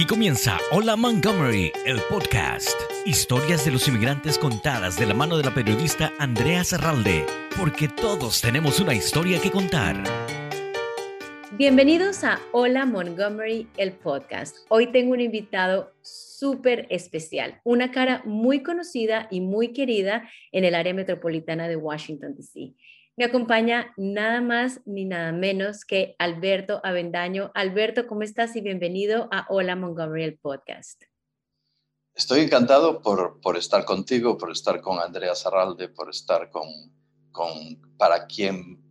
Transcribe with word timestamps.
Aquí 0.00 0.06
comienza 0.06 0.56
Hola 0.70 0.96
Montgomery, 0.96 1.72
el 1.84 2.00
podcast. 2.08 2.80
Historias 3.04 3.66
de 3.66 3.72
los 3.72 3.86
inmigrantes 3.86 4.38
contadas 4.38 4.98
de 4.98 5.04
la 5.04 5.12
mano 5.12 5.36
de 5.36 5.44
la 5.44 5.52
periodista 5.52 6.10
Andrea 6.18 6.64
Serralde, 6.64 7.26
porque 7.54 7.86
todos 7.86 8.40
tenemos 8.40 8.80
una 8.80 8.94
historia 8.94 9.38
que 9.42 9.50
contar. 9.50 10.02
Bienvenidos 11.52 12.24
a 12.24 12.40
Hola 12.52 12.86
Montgomery, 12.86 13.68
el 13.76 13.92
podcast. 13.92 14.56
Hoy 14.70 14.86
tengo 14.86 15.12
un 15.12 15.20
invitado 15.20 15.92
súper 16.00 16.86
especial, 16.88 17.60
una 17.62 17.90
cara 17.90 18.22
muy 18.24 18.62
conocida 18.62 19.28
y 19.30 19.42
muy 19.42 19.74
querida 19.74 20.26
en 20.50 20.64
el 20.64 20.76
área 20.76 20.94
metropolitana 20.94 21.68
de 21.68 21.76
Washington, 21.76 22.34
D.C. 22.36 22.74
Me 23.20 23.26
acompaña 23.26 23.92
nada 23.98 24.40
más 24.40 24.80
ni 24.86 25.04
nada 25.04 25.30
menos 25.30 25.84
que 25.84 26.16
Alberto 26.18 26.80
Avendaño. 26.82 27.50
Alberto, 27.54 28.06
¿cómo 28.06 28.22
estás? 28.22 28.56
Y 28.56 28.62
bienvenido 28.62 29.28
a 29.30 29.44
Hola 29.50 29.76
Montgomery, 29.76 30.24
el 30.24 30.38
podcast. 30.38 31.02
Estoy 32.14 32.40
encantado 32.40 33.02
por, 33.02 33.38
por 33.42 33.58
estar 33.58 33.84
contigo, 33.84 34.38
por 34.38 34.50
estar 34.50 34.80
con 34.80 34.98
Andrea 35.00 35.34
Zarralde, 35.34 35.90
por 35.90 36.08
estar 36.08 36.48
con, 36.48 36.66
con 37.30 37.50
para 37.98 38.26
quien, 38.26 38.82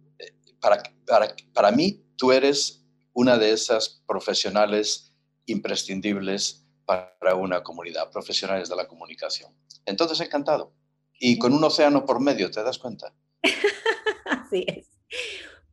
para, 0.61 0.83
para, 1.07 1.35
para 1.51 1.71
mí, 1.71 2.05
tú 2.15 2.31
eres 2.31 2.85
una 3.13 3.35
de 3.35 3.51
esas 3.51 4.03
profesionales 4.05 5.11
imprescindibles 5.47 6.67
para 6.85 7.33
una 7.33 7.63
comunidad, 7.63 8.11
profesionales 8.11 8.69
de 8.69 8.75
la 8.75 8.87
comunicación. 8.87 9.51
Entonces, 9.87 10.19
encantado. 10.19 10.71
Y 11.19 11.39
con 11.39 11.51
un 11.51 11.63
océano 11.63 12.05
por 12.05 12.19
medio, 12.19 12.51
¿te 12.51 12.61
das 12.61 12.77
cuenta? 12.77 13.11
Así 14.25 14.65
es. 14.67 14.89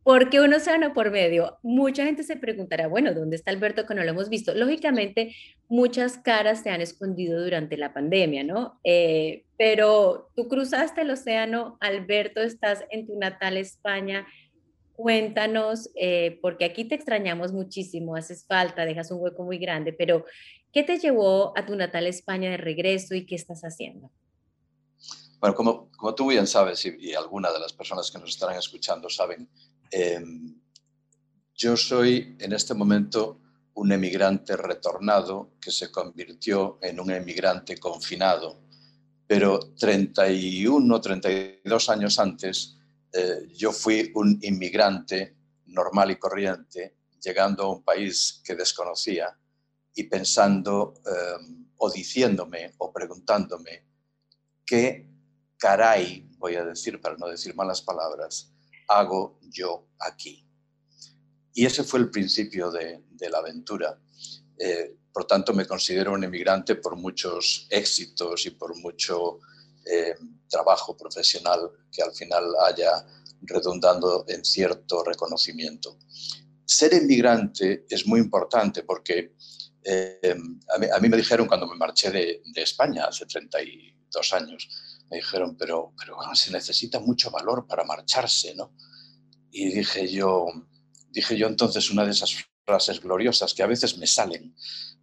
Porque 0.07 0.39
un 0.39 0.55
océano 0.55 0.95
por 0.95 1.11
medio. 1.11 1.59
Mucha 1.65 2.05
gente 2.05 2.23
se 2.23 2.37
preguntará, 2.37 2.87
bueno, 2.87 3.13
¿dónde 3.13 3.35
está 3.35 3.51
Alberto 3.51 3.87
que 3.87 3.95
no 3.97 4.05
lo 4.05 4.11
hemos 4.11 4.29
visto? 4.29 4.55
Lógicamente, 4.55 5.35
muchas 5.69 6.17
caras 6.19 6.63
se 6.63 6.71
han 6.71 6.81
escondido 6.81 7.43
durante 7.43 7.77
la 7.77 7.93
pandemia, 7.93 8.45
¿no? 8.45 8.79
Eh, 8.85 9.47
pero 9.59 10.31
tú 10.37 10.47
cruzaste 10.47 11.01
el 11.01 11.11
océano, 11.11 11.77
Alberto, 11.81 12.41
estás 12.41 12.85
en 12.91 13.09
tu 13.09 13.19
natal 13.19 13.57
España. 13.57 14.29
Cuéntanos, 14.93 15.91
eh, 15.97 16.39
porque 16.41 16.67
aquí 16.67 16.85
te 16.85 16.95
extrañamos 16.95 17.53
muchísimo, 17.53 18.15
haces 18.15 18.47
falta, 18.47 18.85
dejas 18.85 19.11
un 19.11 19.21
hueco 19.21 19.43
muy 19.43 19.59
grande, 19.59 19.93
pero 19.93 20.25
¿qué 20.73 20.85
te 20.85 20.99
llevó 20.99 21.53
a 21.59 21.67
tu 21.67 21.75
natal 21.75 22.07
España 22.07 22.49
de 22.49 22.59
regreso 22.59 23.17
y 23.17 23.27
qué 23.27 23.35
estás 23.35 23.63
haciendo? 23.63 24.13
Bueno, 25.41 25.55
como, 25.55 25.91
como 25.93 26.15
tú 26.15 26.29
bien 26.29 26.47
sabes 26.47 26.85
y, 26.87 26.97
y 26.99 27.15
algunas 27.15 27.53
de 27.53 27.61
las 27.61 27.73
personas 27.73 28.11
que 28.11 28.19
nos 28.19 28.31
estarán 28.31 28.57
escuchando 28.57 29.09
saben, 29.09 29.49
eh, 29.91 30.23
yo 31.55 31.77
soy 31.77 32.37
en 32.39 32.53
este 32.53 32.75
momento 32.75 33.41
un 33.75 33.93
emigrante 33.93 34.57
retornado 34.57 35.53
que 35.61 35.71
se 35.71 35.91
convirtió 35.91 36.79
en 36.81 36.99
un 36.99 37.11
emigrante 37.11 37.79
confinado, 37.79 38.61
pero 39.27 39.59
31, 39.59 41.01
32 41.01 41.89
años 41.91 42.19
antes 42.19 42.77
eh, 43.13 43.49
yo 43.55 43.73
fui 43.73 44.11
un 44.15 44.39
inmigrante 44.43 45.37
normal 45.67 46.11
y 46.11 46.17
corriente, 46.17 46.97
llegando 47.21 47.65
a 47.65 47.77
un 47.77 47.83
país 47.83 48.41
que 48.45 48.55
desconocía 48.55 49.37
y 49.95 50.05
pensando 50.05 50.95
eh, 51.05 51.65
o 51.79 51.91
diciéndome 51.91 52.73
o 52.79 52.93
preguntándome 52.93 53.85
qué 54.65 55.16
caray, 55.59 56.29
voy 56.39 56.57
a 56.57 56.65
decir 56.65 57.01
para 57.01 57.17
no 57.17 57.29
decir 57.29 57.55
malas 57.55 57.83
palabras, 57.83 58.53
hago 58.89 59.39
yo 59.43 59.89
aquí? 59.99 60.47
Y 61.55 61.65
ese 61.65 61.85
fue 61.85 62.01
el 62.01 62.11
principio 62.11 62.71
de, 62.71 63.03
la 63.31 63.39
aventura. 63.39 63.99
Eh, 64.59 64.95
por 65.13 65.27
tanto, 65.27 65.55
me 65.55 65.67
considero 65.67 66.13
un 66.13 66.23
emigrante 66.23 66.77
por 66.77 66.97
muchos 66.97 67.67
éxitos 67.71 68.45
y 68.45 68.51
por 68.51 68.77
mucho 68.77 69.39
eh, 69.87 70.15
trabajo 70.49 70.97
profesional 70.97 71.71
que 71.91 72.03
al 72.03 72.15
final 72.15 72.45
haya 72.67 73.07
redundando 73.41 74.27
en 74.29 74.45
cierto 74.45 75.03
reconocimiento. 75.03 75.99
Ser 76.65 76.93
emigrante 76.93 77.87
es 77.89 78.07
muy 78.07 78.21
importante 78.21 78.83
porque 78.83 79.35
eh, 79.83 80.37
a, 80.69 80.99
mí, 80.99 81.09
me 81.09 81.17
dijeron 81.17 81.47
cuando 81.47 81.67
me 81.67 81.77
marché 81.77 82.11
de, 82.11 82.43
de 82.45 82.63
España 82.63 83.07
hace 83.07 83.25
32 83.25 84.33
años, 84.35 84.69
me 85.11 85.19
dijeron, 85.19 85.57
pero, 85.57 85.93
pero 85.99 86.17
se 86.35 86.51
necesita 86.51 87.01
mucho 87.01 87.31
valor 87.31 87.67
para 87.67 87.85
marcharse, 87.85 88.55
¿no? 88.55 88.75
Y 89.51 89.71
dije 89.71 90.09
yo, 90.09 90.47
dije 91.11 91.37
yo 91.37 91.47
entonces 91.47 91.91
una 91.91 92.05
de 92.05 92.11
esas 92.11 92.35
frases 92.65 93.01
gloriosas 93.01 93.55
que 93.55 93.63
a 93.63 93.67
veces 93.67 93.97
me 93.97 94.07
salen. 94.07 94.55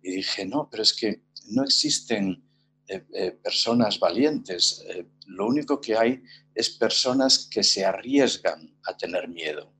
Y 0.01 0.17
dije, 0.17 0.45
no, 0.45 0.69
pero 0.69 0.83
es 0.83 0.93
que 0.93 1.23
no 1.47 1.63
existen 1.63 2.43
eh, 2.87 3.05
eh, 3.13 3.31
personas 3.31 3.97
valientes. 3.99 4.83
Eh, 4.87 5.07
lo 5.27 5.47
único 5.47 5.79
que 5.79 5.97
hay 5.97 6.21
es 6.53 6.69
personas 6.69 7.47
que 7.49 7.63
se 7.63 7.85
arriesgan 7.85 8.77
a 8.85 8.97
tener 8.97 9.29
miedo. 9.29 9.73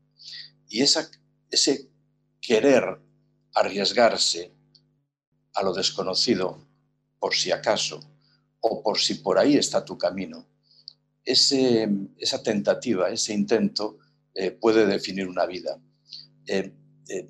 Y 0.69 0.81
esa, 0.81 1.09
ese 1.51 1.91
querer 2.41 2.99
arriesgarse 3.53 4.55
a 5.53 5.61
lo 5.61 5.73
desconocido, 5.73 6.65
por 7.19 7.35
si 7.35 7.51
acaso, 7.51 7.99
o 8.65 8.81
por 8.81 8.97
si 8.97 9.15
por 9.15 9.37
ahí 9.37 9.57
está 9.57 9.83
tu 9.83 9.97
camino. 9.97 10.47
Esa 11.25 12.43
tentativa, 12.43 13.09
ese 13.09 13.33
intento 13.33 13.97
eh, 14.33 14.51
puede 14.51 14.85
definir 14.85 15.27
una 15.27 15.45
vida. 15.45 15.79
Eh, 16.47 16.71
eh, 17.09 17.29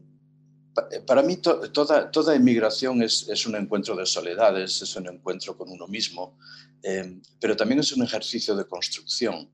para 1.06 1.22
mí 1.22 1.38
to, 1.38 1.72
toda, 1.72 2.36
inmigración 2.36 3.02
es, 3.02 3.46
un 3.46 3.56
encuentro 3.56 3.96
de 3.96 4.06
soledades, 4.06 4.82
es 4.82 4.96
un 4.96 5.08
encuentro 5.08 5.58
con 5.58 5.70
uno 5.70 5.88
mismo, 5.88 6.38
pero 7.40 7.56
también 7.56 7.80
es 7.80 7.92
un 7.92 8.04
ejercicio 8.04 8.56
de 8.56 8.66
construcción. 8.66 9.50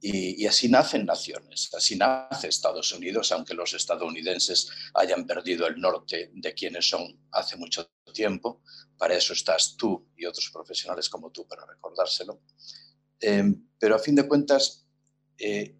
Y, 0.00 0.46
así 0.46 0.68
nacen 0.68 1.04
naciones, 1.04 1.70
así 1.74 1.96
nace 1.96 2.48
Estados 2.48 2.92
Unidos, 2.92 3.32
aunque 3.32 3.54
los 3.54 3.74
estadounidenses 3.74 4.70
hayan 4.94 5.26
perdido 5.26 5.66
el 5.66 5.80
norte 5.80 6.30
de 6.32 6.54
quienes 6.54 6.88
son 6.88 7.18
hace 7.32 7.56
mucho 7.56 7.90
tiempo. 8.14 8.62
Para 8.96 9.16
eso 9.16 9.32
estás 9.32 9.76
tú 9.76 10.08
y 10.16 10.24
otros 10.24 10.50
profesionales 10.52 11.08
como 11.08 11.30
tú 11.32 11.46
para 11.48 11.66
recordárselo. 11.66 12.42
Eh, 13.20 13.52
pero 13.78 13.96
a 13.96 13.98
fin 13.98 14.14
de 14.14 14.28
cuentas, 14.28 14.86
eh, 15.36 15.74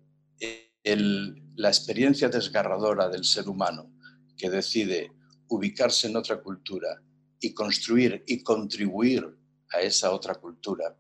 la 1.56 1.68
experiencia 1.68 2.28
desgarradora 2.28 3.08
del 3.08 3.24
ser 3.24 3.48
humano 3.48 3.92
que 4.36 4.48
decide 4.48 5.12
ubicarse 5.48 6.06
en 6.06 6.16
otra 6.16 6.40
cultura 6.40 7.02
y 7.40 7.52
construir 7.52 8.24
y 8.26 8.42
contribuir 8.42 9.26
a 9.70 9.80
esa 9.80 10.12
otra 10.12 10.36
cultura, 10.36 10.96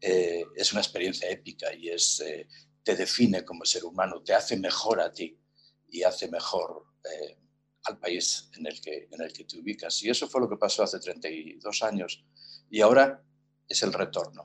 eh, 0.00 0.44
es 0.54 0.72
una 0.72 0.80
experiencia 0.80 1.28
épica 1.28 1.74
y 1.74 1.88
es, 1.88 2.20
eh, 2.20 2.46
te 2.82 2.94
define 2.94 3.44
como 3.44 3.64
ser 3.64 3.84
humano, 3.84 4.22
te 4.22 4.34
hace 4.34 4.56
mejor 4.56 5.00
a 5.00 5.12
ti 5.12 5.36
y 5.90 6.02
hace 6.02 6.28
mejor 6.28 6.84
eh, 7.04 7.36
al 7.84 7.98
país 7.98 8.50
en 8.56 8.66
el, 8.66 8.80
que, 8.80 9.08
en 9.10 9.22
el 9.22 9.32
que 9.32 9.44
te 9.44 9.58
ubicas. 9.58 10.02
Y 10.02 10.10
eso 10.10 10.28
fue 10.28 10.40
lo 10.40 10.48
que 10.48 10.56
pasó 10.56 10.82
hace 10.82 11.00
32 11.00 11.82
años 11.82 12.24
y 12.70 12.80
ahora 12.80 13.22
es 13.68 13.82
el 13.82 13.92
retorno. 13.92 14.44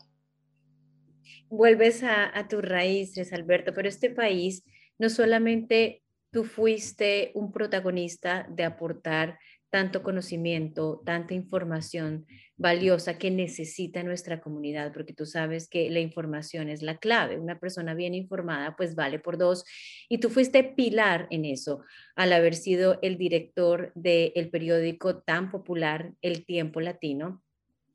Vuelves 1.49 2.01
a, 2.03 2.37
a 2.37 2.47
tus 2.47 2.63
raíces, 2.63 3.31
Alberto, 3.31 3.73
pero 3.73 3.87
este 3.87 4.09
país 4.09 4.63
no 4.97 5.09
solamente 5.09 6.03
tú 6.31 6.43
fuiste 6.43 7.31
un 7.35 7.51
protagonista 7.51 8.47
de 8.49 8.63
aportar 8.63 9.37
tanto 9.73 10.03
conocimiento, 10.03 11.01
tanta 11.03 11.33
información 11.33 12.27
valiosa 12.57 13.17
que 13.17 13.31
necesita 13.31 14.03
nuestra 14.03 14.39
comunidad, 14.39 14.93
porque 14.93 15.13
tú 15.13 15.25
sabes 15.25 15.67
que 15.67 15.89
la 15.89 15.99
información 15.99 16.69
es 16.69 16.83
la 16.83 16.99
clave. 16.99 17.39
Una 17.39 17.59
persona 17.59 17.95
bien 17.95 18.13
informada 18.13 18.75
pues 18.75 18.93
vale 18.93 19.17
por 19.17 19.39
dos. 19.39 19.65
Y 20.09 20.19
tú 20.19 20.29
fuiste 20.29 20.63
pilar 20.63 21.25
en 21.31 21.45
eso, 21.45 21.81
al 22.15 22.33
haber 22.33 22.53
sido 22.53 22.99
el 23.01 23.17
director 23.17 23.91
del 23.95 24.51
periódico 24.51 25.23
tan 25.23 25.49
popular 25.49 26.13
El 26.21 26.45
Tiempo 26.45 26.79
Latino. 26.79 27.41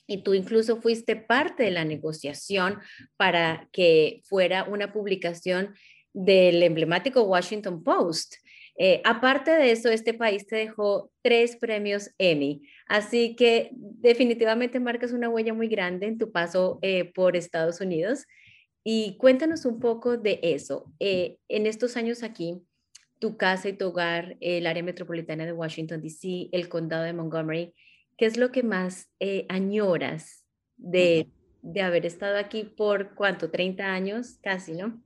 Y 0.09 0.25
tú 0.25 0.35
incluso 0.35 0.81
fuiste 0.81 1.15
parte 1.15 1.63
de 1.63 1.71
la 1.71 1.85
negociación 1.85 2.81
para 3.17 3.69
que 3.71 4.23
fuera 4.25 4.65
una 4.65 4.93
publicación 4.93 5.77
del 6.13 6.61
emblemático 6.65 7.23
Washington 7.23 7.85
Post. 7.85 8.35
Eh, 8.81 9.03
aparte 9.05 9.51
de 9.51 9.73
eso, 9.73 9.89
este 9.89 10.15
país 10.15 10.47
te 10.47 10.55
dejó 10.55 11.11
tres 11.21 11.57
premios 11.57 12.11
Emmy, 12.17 12.63
así 12.87 13.35
que 13.35 13.71
definitivamente 13.73 14.79
marcas 14.79 15.11
una 15.13 15.29
huella 15.29 15.53
muy 15.53 15.67
grande 15.67 16.07
en 16.07 16.17
tu 16.17 16.31
paso 16.31 16.79
eh, 16.83 17.13
por 17.13 17.37
Estados 17.37 17.81
Unidos. 17.81 18.25
Y 18.85 19.17
cuéntanos 19.19 19.65
un 19.65 19.81
poco 19.81 20.17
de 20.17 20.39
eso. 20.43 20.93
Eh, 21.01 21.39
en 21.49 21.67
estos 21.67 21.97
años 21.97 22.23
aquí, 22.23 22.63
tu 23.19 23.37
casa 23.37 23.69
y 23.69 23.73
tu 23.73 23.89
hogar, 23.89 24.37
el 24.41 24.67
área 24.69 24.85
metropolitana 24.85 25.45
de 25.45 25.53
Washington, 25.53 26.01
D.C., 26.01 26.49
el 26.53 26.69
condado 26.69 27.03
de 27.03 27.13
Montgomery, 27.13 27.75
¿qué 28.17 28.27
es 28.27 28.37
lo 28.37 28.53
que 28.53 28.63
más 28.63 29.11
añoras 29.49 30.45
de, 30.77 31.29
de 31.63 31.83
haber 31.83 32.07
estado 32.07 32.39
aquí 32.39 32.63
por 32.63 33.17
cuánto, 33.17 33.51
30 33.51 33.85
años 33.93 34.39
casi, 34.41 34.73
¿no? 34.73 35.03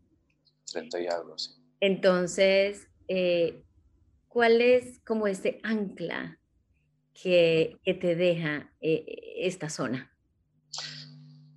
30 0.71 1.01
y 1.01 1.07
algo, 1.07 1.39
sí. 1.39 1.53
Entonces, 1.81 2.92
eh, 3.15 3.63
¿cuál 4.27 4.63
es 4.63 5.01
como 5.05 5.27
ese 5.27 5.61
ancla 5.63 6.39
que, 7.13 7.79
te 7.85 8.17
deja 8.17 8.73
eh, 8.81 9.05
esta 9.37 9.69
zona? 9.69 10.11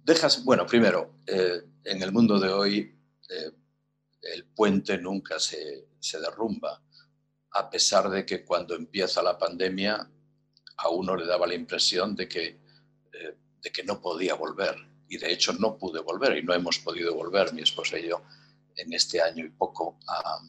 Dejas, 0.04 0.44
bueno, 0.44 0.66
primero, 0.66 1.22
eh, 1.26 1.62
en 1.86 2.04
el 2.04 2.12
mundo 2.12 2.38
de 2.40 2.50
hoy 2.50 3.00
eh, 3.30 3.52
el 4.34 4.46
puente 4.48 4.98
nunca 4.98 5.40
se, 5.40 5.88
derrumba, 6.20 6.84
a 7.52 7.70
pesar 7.70 8.10
de 8.10 8.26
que 8.26 8.44
cuando 8.44 8.76
empieza 8.76 9.24
la 9.24 9.38
pandemia 9.38 10.12
a 10.78 10.90
uno 10.90 11.16
le 11.16 11.26
daba 11.26 11.48
la 11.48 11.56
impresión 11.56 12.16
de 12.16 12.28
que, 12.28 12.60
de 13.62 13.72
que 13.72 13.84
no 13.84 14.02
podía 14.02 14.36
volver. 14.36 14.76
Y 15.08 15.18
de 15.18 15.32
hecho 15.32 15.54
no 15.54 15.78
pude 15.78 16.02
volver 16.02 16.38
y 16.38 16.44
no 16.44 16.54
hemos 16.54 16.80
podido 16.80 17.16
volver, 17.16 17.54
mi 17.54 17.62
esposa 17.62 17.98
y 17.98 18.10
yo, 18.10 18.22
en 18.76 18.92
este 18.92 19.22
año 19.22 19.46
y 19.46 19.50
poco 19.50 19.98
a, 20.08 20.40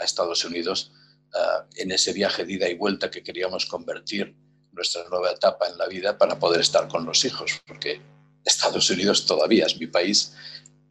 a 0.00 0.04
Estados 0.04 0.44
Unidos 0.44 0.92
uh, 1.34 1.64
en 1.76 1.90
ese 1.90 2.12
viaje 2.12 2.44
de 2.44 2.54
ida 2.54 2.68
y 2.68 2.74
vuelta 2.74 3.10
que 3.10 3.22
queríamos 3.22 3.66
convertir 3.66 4.34
nuestra 4.72 5.08
nueva 5.08 5.30
etapa 5.30 5.68
en 5.68 5.78
la 5.78 5.86
vida 5.86 6.16
para 6.16 6.38
poder 6.38 6.60
estar 6.60 6.86
con 6.88 7.04
los 7.04 7.24
hijos, 7.24 7.60
porque 7.66 8.00
Estados 8.44 8.88
Unidos 8.90 9.26
todavía 9.26 9.66
es 9.66 9.78
mi 9.78 9.86
país 9.86 10.32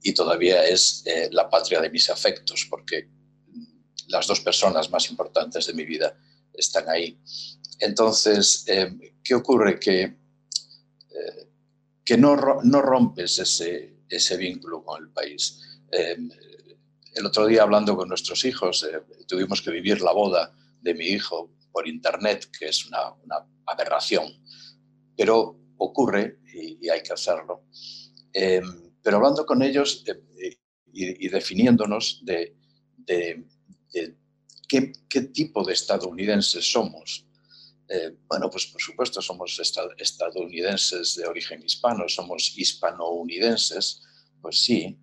y 0.01 0.13
todavía 0.13 0.65
es 0.65 1.03
eh, 1.05 1.29
la 1.31 1.49
patria 1.49 1.79
de 1.81 1.89
mis 1.89 2.09
afectos, 2.09 2.67
porque 2.69 3.07
las 4.07 4.27
dos 4.27 4.39
personas 4.41 4.89
más 4.89 5.09
importantes 5.09 5.67
de 5.67 5.73
mi 5.73 5.85
vida 5.85 6.17
están 6.53 6.89
ahí. 6.89 7.17
Entonces, 7.79 8.65
eh, 8.67 9.13
¿qué 9.23 9.35
ocurre? 9.35 9.79
Que, 9.79 10.01
eh, 10.01 11.49
que 12.03 12.17
no, 12.17 12.35
no, 12.63 12.81
rompes 12.81 13.39
ese, 13.39 13.97
ese, 14.07 14.37
vínculo 14.37 14.83
con 14.83 15.03
el 15.03 15.09
país. 15.09 15.59
El 17.15 17.25
otro 17.25 17.47
día 17.47 17.63
hablando 17.63 17.95
con 17.95 18.09
nuestros 18.09 18.43
hijos, 18.43 18.83
eh, 18.83 19.01
tuvimos 19.25 19.61
que 19.61 19.71
vivir 19.71 20.01
la 20.01 20.11
boda 20.11 20.53
de 20.81 20.93
mi 20.93 21.05
hijo 21.05 21.49
por 21.71 21.87
internet, 21.87 22.49
que 22.51 22.65
es 22.65 22.85
una, 22.85 23.15
aberración, 23.65 24.27
pero 25.15 25.57
ocurre 25.77 26.39
y, 26.53 26.89
hay 26.89 27.01
que 27.01 27.13
hacerlo. 27.13 27.63
Em, 28.33 28.91
pero 29.01 29.15
hablando 29.17 29.45
con 29.45 29.63
ellos 29.63 30.03
eh, 30.07 30.57
y, 30.91 31.29
definiéndonos 31.29 32.19
de, 32.25 32.53
qué, 34.67 35.21
tipo 35.33 35.63
de 35.63 35.73
estadounidenses 35.73 36.69
somos. 36.69 37.25
Eh, 37.87 38.11
bueno, 38.27 38.49
pues 38.49 38.67
por 38.67 38.81
supuesto 38.81 39.21
somos 39.21 39.57
estadounidenses 39.97 41.15
de 41.15 41.27
origen 41.27 41.63
hispano, 41.63 42.09
somos 42.09 42.57
hispanounidenses, 42.57 44.03
pues 44.41 44.59
sí, 44.59 44.99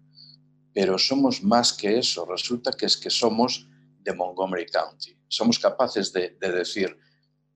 pero 0.75 0.99
somos 0.99 1.43
más 1.43 1.73
que 1.73 1.99
eso. 1.99 2.25
Resulta 2.25 2.73
que 2.73 2.87
es 2.87 2.97
que 2.97 3.11
somos 3.11 3.69
de 4.01 4.15
Montgomery 4.15 4.67
County. 4.67 5.17
Somos 5.29 5.59
capaces 5.59 6.13
de, 6.13 6.37
decir, 6.41 6.97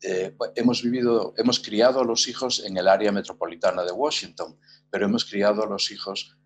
eh, 0.03 0.35
hemos 0.55 0.83
vivido, 0.83 1.35
hemos 1.37 1.59
criado 1.61 2.01
a 2.01 2.05
los 2.05 2.29
hijos 2.29 2.63
en 2.65 2.77
el 2.77 2.89
área 2.89 3.13
metropolitana 3.13 3.85
de 3.85 3.93
Washington, 3.93 4.59
pero 4.91 5.07
hemos 5.07 5.25
criado 5.25 5.63
a 5.63 5.67
los 5.67 5.91
hijos 5.91 6.37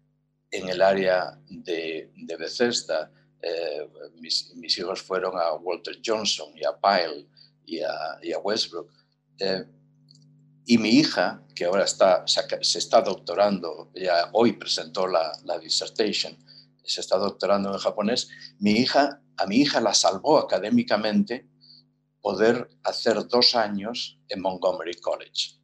en 0.51 0.69
el 0.69 0.83
área 0.83 1.39
de, 1.49 2.11
Bethesda. 2.39 3.13
Eh, 3.43 3.89
mis, 4.21 4.79
hijos 4.79 5.03
fueron 5.03 5.39
a 5.39 5.55
Walter 5.55 5.99
Johnson 6.05 6.53
y 6.57 6.65
a 6.65 6.79
Pyle 6.79 7.27
y 7.65 7.81
a, 7.81 8.39
Westbrook. 8.43 8.91
Eh, 9.39 9.65
y 10.67 10.79
mi 10.79 10.91
hija, 10.91 11.43
que 11.55 11.65
ahora 11.65 11.85
está, 11.85 12.25
se 12.27 12.79
está 12.79 13.01
doctorando, 13.03 13.91
ya 13.95 14.31
hoy 14.33 14.53
presentó 14.53 15.07
la, 15.07 15.33
la 15.45 15.59
dissertation, 15.59 16.37
se 16.85 17.01
está 17.01 17.17
doctorando 17.17 17.73
en 17.73 17.79
japonés, 17.79 18.29
mi 18.59 18.73
hija, 18.73 19.23
a 19.37 19.47
mi 19.47 19.57
hija 19.57 19.81
la 19.81 19.95
salvó 19.95 20.39
académicamente 20.39 21.49
poder 22.21 22.69
hacer 22.85 23.27
dos 23.29 23.55
años 23.55 24.19
en 24.29 24.41
Montgomery 24.41 24.95
College. 25.01 25.59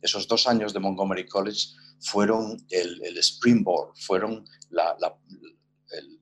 Esos 0.00 0.26
dos 0.26 0.46
años 0.48 0.72
de 0.72 0.80
Montgomery 0.80 1.26
College 1.26 1.68
fueron 2.00 2.66
el, 2.70 3.16
springboard, 3.18 3.94
fueron 3.96 4.44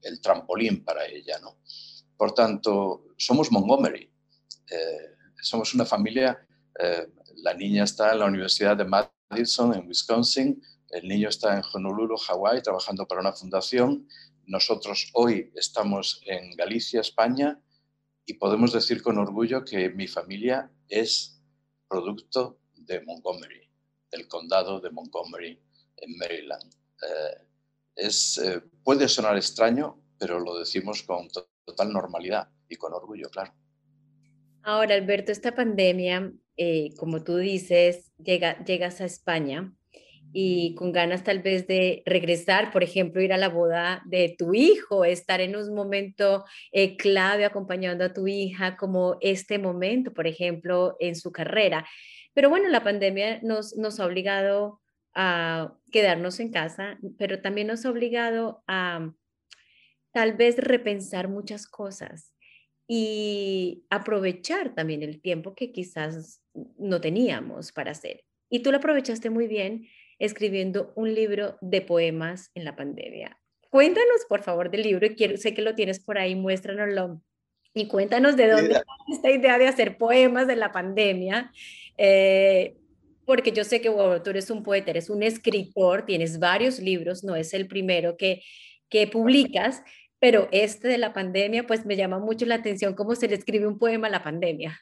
el, 0.02 0.20
trampolín 0.20 0.84
para 0.84 1.06
ella. 1.06 1.38
¿no? 1.40 1.56
Por 2.16 2.32
tanto, 2.32 3.06
somos 3.16 3.50
Montgomery, 3.50 4.12
eh, 4.70 5.16
somos 5.40 5.72
una 5.74 5.86
familia, 5.86 6.46
eh, 6.78 7.08
la 7.36 7.54
niña 7.54 7.84
está 7.84 8.12
en 8.12 8.18
la 8.18 8.26
Universidad 8.26 8.76
de 8.76 8.84
Madison, 8.84 9.74
en 9.74 9.88
Wisconsin, 9.88 10.62
el 10.90 11.08
niño 11.08 11.28
está 11.28 11.56
en 11.56 11.62
Honolulu, 11.72 12.16
Hawái, 12.16 12.62
trabajando 12.62 13.06
para 13.06 13.20
una 13.20 13.32
fundación, 13.32 14.06
nosotros 14.50 15.10
hoy 15.14 15.52
estamos 15.54 16.20
en 16.26 16.56
Galicia, 16.56 17.00
España, 17.00 17.62
y 18.26 18.34
podemos 18.34 18.72
decir 18.72 19.00
con 19.00 19.16
orgullo 19.16 19.64
que 19.64 19.90
mi 19.90 20.08
familia 20.08 20.68
es 20.88 21.40
producto 21.88 22.58
de 22.74 23.00
Montgomery, 23.02 23.70
del 24.10 24.26
condado 24.26 24.80
de 24.80 24.90
Montgomery, 24.90 25.62
en 25.98 26.18
Maryland. 26.18 26.74
Eh, 27.00 27.46
eh, 27.96 28.60
puede 28.82 29.08
sonar 29.08 29.36
extraño, 29.36 30.02
pero 30.18 30.40
lo 30.40 30.58
decimos 30.58 31.04
con 31.04 31.28
total 31.64 31.92
normalidad 31.92 32.50
y 32.68 32.74
con 32.74 32.92
orgullo, 32.92 33.30
claro. 33.30 33.54
Ahora, 34.64 34.96
Alberto, 34.96 35.30
esta 35.30 35.54
pandemia, 35.54 36.32
eh, 36.56 36.92
como 36.96 37.22
tú 37.22 37.36
dices, 37.36 38.10
llega, 38.18 38.64
llegas 38.64 39.00
a 39.00 39.04
España 39.04 39.72
y 40.32 40.74
con 40.74 40.92
ganas 40.92 41.24
tal 41.24 41.40
vez 41.40 41.66
de 41.66 42.02
regresar, 42.06 42.72
por 42.72 42.82
ejemplo, 42.82 43.20
ir 43.20 43.32
a 43.32 43.38
la 43.38 43.48
boda 43.48 44.02
de 44.04 44.34
tu 44.38 44.54
hijo, 44.54 45.04
estar 45.04 45.40
en 45.40 45.56
un 45.56 45.74
momento 45.74 46.44
eh, 46.72 46.96
clave 46.96 47.44
acompañando 47.44 48.04
a 48.04 48.12
tu 48.12 48.28
hija, 48.28 48.76
como 48.76 49.16
este 49.20 49.58
momento, 49.58 50.12
por 50.12 50.26
ejemplo, 50.26 50.96
en 51.00 51.16
su 51.16 51.32
carrera. 51.32 51.86
Pero 52.34 52.48
bueno, 52.48 52.68
la 52.68 52.84
pandemia 52.84 53.40
nos, 53.42 53.76
nos 53.76 53.98
ha 53.98 54.06
obligado 54.06 54.80
a 55.14 55.74
quedarnos 55.90 56.38
en 56.40 56.52
casa, 56.52 56.98
pero 57.18 57.40
también 57.40 57.66
nos 57.66 57.84
ha 57.84 57.90
obligado 57.90 58.62
a 58.68 59.12
tal 60.12 60.34
vez 60.34 60.56
repensar 60.58 61.28
muchas 61.28 61.66
cosas 61.66 62.32
y 62.86 63.84
aprovechar 63.90 64.74
también 64.74 65.02
el 65.02 65.20
tiempo 65.20 65.54
que 65.54 65.72
quizás 65.72 66.42
no 66.78 67.00
teníamos 67.00 67.72
para 67.72 67.92
hacer. 67.92 68.24
Y 68.48 68.60
tú 68.60 68.72
lo 68.72 68.78
aprovechaste 68.78 69.30
muy 69.30 69.46
bien 69.46 69.86
escribiendo 70.20 70.92
un 70.94 71.12
libro 71.12 71.58
de 71.60 71.80
poemas 71.80 72.52
en 72.54 72.64
la 72.64 72.76
pandemia. 72.76 73.40
Cuéntanos, 73.70 74.24
por 74.28 74.42
favor, 74.42 74.70
del 74.70 74.82
libro. 74.82 75.08
Quiero, 75.16 75.36
sé 75.36 75.54
que 75.54 75.62
lo 75.62 75.74
tienes 75.74 75.98
por 75.98 76.18
ahí, 76.18 76.36
muéstranoslo. 76.36 77.20
Y 77.74 77.88
cuéntanos 77.88 78.36
de 78.36 78.48
dónde 78.48 78.74
está 78.74 78.84
esta 79.12 79.30
idea 79.30 79.58
de 79.58 79.66
hacer 79.68 79.96
poemas 79.96 80.46
de 80.46 80.56
la 80.56 80.72
pandemia. 80.72 81.52
Eh, 81.96 82.76
porque 83.24 83.52
yo 83.52 83.64
sé 83.64 83.80
que 83.80 83.90
tú 83.90 84.30
eres 84.30 84.50
un 84.50 84.62
poeta, 84.62 84.90
eres 84.90 85.08
un 85.08 85.22
escritor, 85.22 86.04
tienes 86.04 86.38
varios 86.38 86.80
libros, 86.80 87.22
no 87.22 87.36
es 87.36 87.54
el 87.54 87.68
primero 87.68 88.16
que, 88.16 88.42
que 88.88 89.06
publicas, 89.06 89.82
pero 90.18 90.48
este 90.50 90.88
de 90.88 90.98
la 90.98 91.12
pandemia, 91.12 91.66
pues 91.66 91.86
me 91.86 91.96
llama 91.96 92.18
mucho 92.18 92.44
la 92.44 92.56
atención 92.56 92.94
cómo 92.94 93.14
se 93.14 93.28
le 93.28 93.36
escribe 93.36 93.68
un 93.68 93.78
poema 93.78 94.08
a 94.08 94.10
la 94.10 94.24
pandemia. 94.24 94.80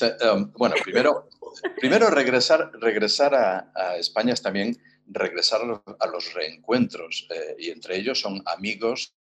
Um, 0.00 0.52
bueno, 0.52 0.74
primero, 0.84 1.30
primero 1.78 2.10
regresar, 2.10 2.70
regresar 2.80 3.34
a, 3.34 3.96
España 3.96 4.34
es 4.34 4.42
también 4.42 4.76
regresar 5.06 5.62
a 5.62 6.06
los, 6.06 6.34
reencuentros 6.34 7.26
eh, 7.30 7.56
y 7.58 7.70
entre 7.70 7.96
ellos 7.96 8.20
son 8.20 8.42
amigos 8.44 9.14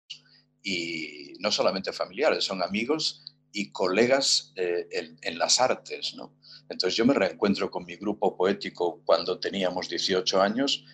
y 0.62 1.34
no 1.38 1.52
solamente 1.52 1.92
familiares, 1.92 2.44
son 2.44 2.62
amigos 2.62 3.24
y 3.52 3.70
colegas 3.70 4.52
eh, 4.56 4.88
en, 5.22 5.38
las 5.38 5.60
artes. 5.60 6.14
¿no? 6.16 6.34
Entonces 6.68 6.96
yo 6.96 7.06
me 7.06 7.14
reencuentro 7.14 7.70
con 7.70 7.84
mi 7.84 7.94
grupo 7.94 8.36
poético 8.36 9.00
cuando 9.04 9.38
teníamos 9.38 9.88
18 9.88 10.42
años, 10.42 10.84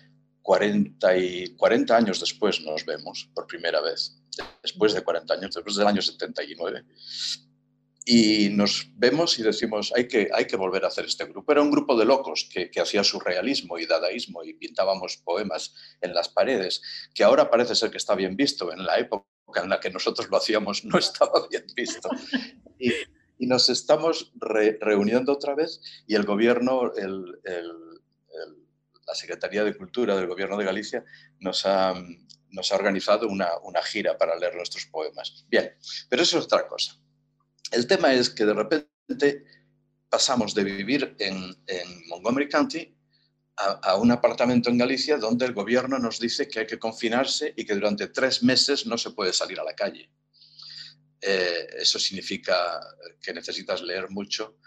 40, 0.43 1.17
y, 1.17 1.55
40 1.55 1.95
años 1.95 2.19
después 2.19 2.61
nos 2.61 2.85
vemos 2.85 3.31
por 3.33 3.47
primera 3.47 3.81
vez, 3.81 4.15
después 4.61 4.93
de 4.93 5.01
40 5.01 5.33
años, 5.33 5.55
después 5.55 5.75
del 5.75 5.87
año 5.87 6.01
79 6.03 6.83
y 8.03 8.49
nos 8.49 8.87
vemos 8.95 9.37
y 9.37 9.43
decimos, 9.43 9.93
hay 9.95 10.07
que, 10.07 10.29
hay 10.33 10.45
que 10.45 10.57
volver 10.57 10.85
a 10.85 10.87
hacer 10.87 11.05
este 11.05 11.25
grupo. 11.25 11.51
Era 11.51 11.61
un 11.61 11.71
grupo 11.71 11.97
de 11.97 12.05
locos 12.05 12.49
que, 12.51 12.71
que 12.71 12.81
hacía 12.81 13.03
surrealismo 13.03 13.77
y 13.77 13.85
dadaísmo 13.85 14.43
y 14.43 14.53
pintábamos 14.53 15.17
poemas 15.17 15.75
en 16.01 16.13
las 16.13 16.29
paredes, 16.29 16.81
que 17.13 17.23
ahora 17.23 17.49
parece 17.49 17.75
ser 17.75 17.91
que 17.91 17.97
está 17.97 18.15
bien 18.15 18.35
visto. 18.35 18.73
En 18.73 18.85
la 18.85 18.97
época 18.97 19.25
en 19.55 19.69
la 19.69 19.79
que 19.79 19.89
nosotros 19.89 20.27
lo 20.29 20.37
hacíamos 20.37 20.85
no 20.85 20.99
estaba 20.99 21.47
bien 21.49 21.65
visto. 21.75 22.09
Y, 22.79 22.91
nos 23.47 23.69
estamos 23.69 24.31
reuniendo 24.39 25.33
otra 25.33 25.55
vez 25.55 25.81
y 26.05 26.13
el 26.13 26.25
gobierno, 26.25 26.91
la 26.93 27.55
Secretaría 29.15 29.63
de 29.63 29.75
Cultura 29.75 30.15
del 30.15 30.27
Gobierno 30.27 30.57
de 30.57 30.65
Galicia 30.65 31.03
nos 31.39 31.65
ha, 31.65 31.95
nos 32.51 32.71
ha 32.71 32.75
organizado 32.75 33.27
una, 33.27 33.49
una 33.63 33.81
gira 33.81 34.15
para 34.15 34.37
leer 34.37 34.55
nuestros 34.55 34.85
poemas. 34.85 35.43
Bien, 35.49 35.75
pero 36.07 36.21
eso 36.21 36.37
es 36.37 36.45
otra 36.45 36.67
cosa. 36.67 37.00
El 37.71 37.87
tema 37.87 38.13
es 38.13 38.29
que 38.29 38.45
de 38.45 38.53
repente 38.53 39.45
pasamos 40.09 40.53
de 40.53 40.65
vivir 40.65 41.15
en, 41.19 41.55
Montgomery 42.09 42.49
County 42.49 42.93
a, 43.55 43.95
un 43.95 44.11
apartamento 44.11 44.69
en 44.69 44.77
Galicia 44.77 45.17
donde 45.17 45.45
el 45.45 45.53
gobierno 45.53 45.97
nos 45.97 46.19
dice 46.19 46.49
que 46.49 46.59
hay 46.59 46.67
que 46.67 46.79
confinarse 46.79 47.53
y 47.55 47.65
que 47.65 47.75
durante 47.75 48.07
tres 48.07 48.43
meses 48.43 48.85
no 48.85 48.97
se 48.97 49.11
puede 49.11 49.31
salir 49.31 49.59
a 49.59 49.63
la 49.63 49.73
calle. 49.73 50.11
Eh, 51.21 51.67
eso 51.77 51.97
significa 51.97 52.79
que 53.21 53.33
necesitas 53.33 53.81
leer 53.81 54.09
mucho, 54.09 54.57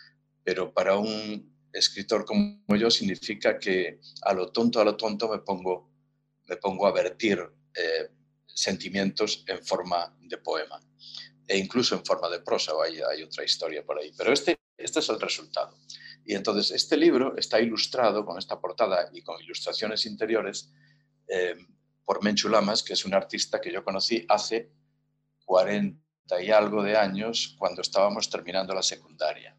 pero 0.43 0.73
para 0.73 0.97
un 0.97 1.53
escritor 1.73 2.25
como 2.25 2.77
yo 2.77 2.91
significa 2.91 3.59
que 3.59 4.01
a 4.23 4.33
lo 4.33 4.51
tonto, 4.51 4.81
a 4.81 4.85
lo 4.85 4.97
tonto 4.97 5.29
me 5.29 5.41
pongo, 5.41 5.91
me 6.47 6.57
pongo 6.57 6.87
a 6.87 6.93
vertir 6.93 7.39
eh, 7.75 8.09
sentimientos 8.47 9.45
en 9.47 9.63
forma 9.63 10.17
de 10.21 10.39
poema 10.39 10.81
e 11.47 11.59
incluso 11.59 11.95
en 11.95 12.05
forma 12.05 12.29
de 12.29 12.41
prosa, 12.41 12.73
hay, 12.83 13.01
hay 13.01 13.23
otra 13.23 13.45
historia 13.45 13.85
por 13.85 13.99
ahí. 13.99 14.13
Pero 14.17 14.33
este, 14.33 14.59
este 14.77 15.01
es 15.01 15.09
el 15.09 15.21
resultado. 15.21 15.77
Y 16.25 16.35
entonces 16.35 16.71
este 16.71 16.97
libro 16.97 17.37
está 17.37 17.61
ilustrado 17.61 18.25
con 18.25 18.39
esta 18.39 18.61
portada 18.61 19.11
y 19.13 19.23
con 19.23 19.41
ilustraciones 19.43 20.07
interiores 20.07 20.71
eh, 21.29 21.57
por 22.05 22.23
Menchu 22.23 22.49
Lamas, 22.49 22.83
que 22.83 22.95
es 22.95 23.05
un 23.05 23.15
artista 23.15 23.61
que 23.61 23.73
yo 23.73 23.85
conocí 23.85 24.25
hace 24.29 24.71
40 25.45 25.99
y 26.43 26.51
algo 26.51 26.83
de 26.83 26.97
años 26.97 27.55
cuando 27.59 27.83
estábamos 27.83 28.31
terminando 28.31 28.75
la 28.75 28.83
secundaria. 28.83 29.57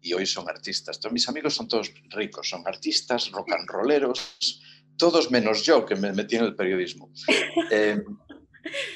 Y 0.00 0.12
hoy 0.12 0.26
son 0.26 0.48
artistas. 0.48 1.00
Todos 1.00 1.12
mis 1.12 1.28
amigos 1.28 1.54
son 1.54 1.68
todos 1.68 1.92
ricos, 2.10 2.48
son 2.48 2.66
artistas, 2.66 3.30
rock 3.30 3.52
and 3.52 3.68
rolleros, 3.68 4.62
todos 4.96 5.30
menos 5.30 5.64
yo 5.64 5.86
que 5.86 5.96
me 5.96 6.12
metí 6.12 6.36
en 6.36 6.44
el 6.44 6.56
periodismo. 6.56 7.10
Eh, 7.70 8.02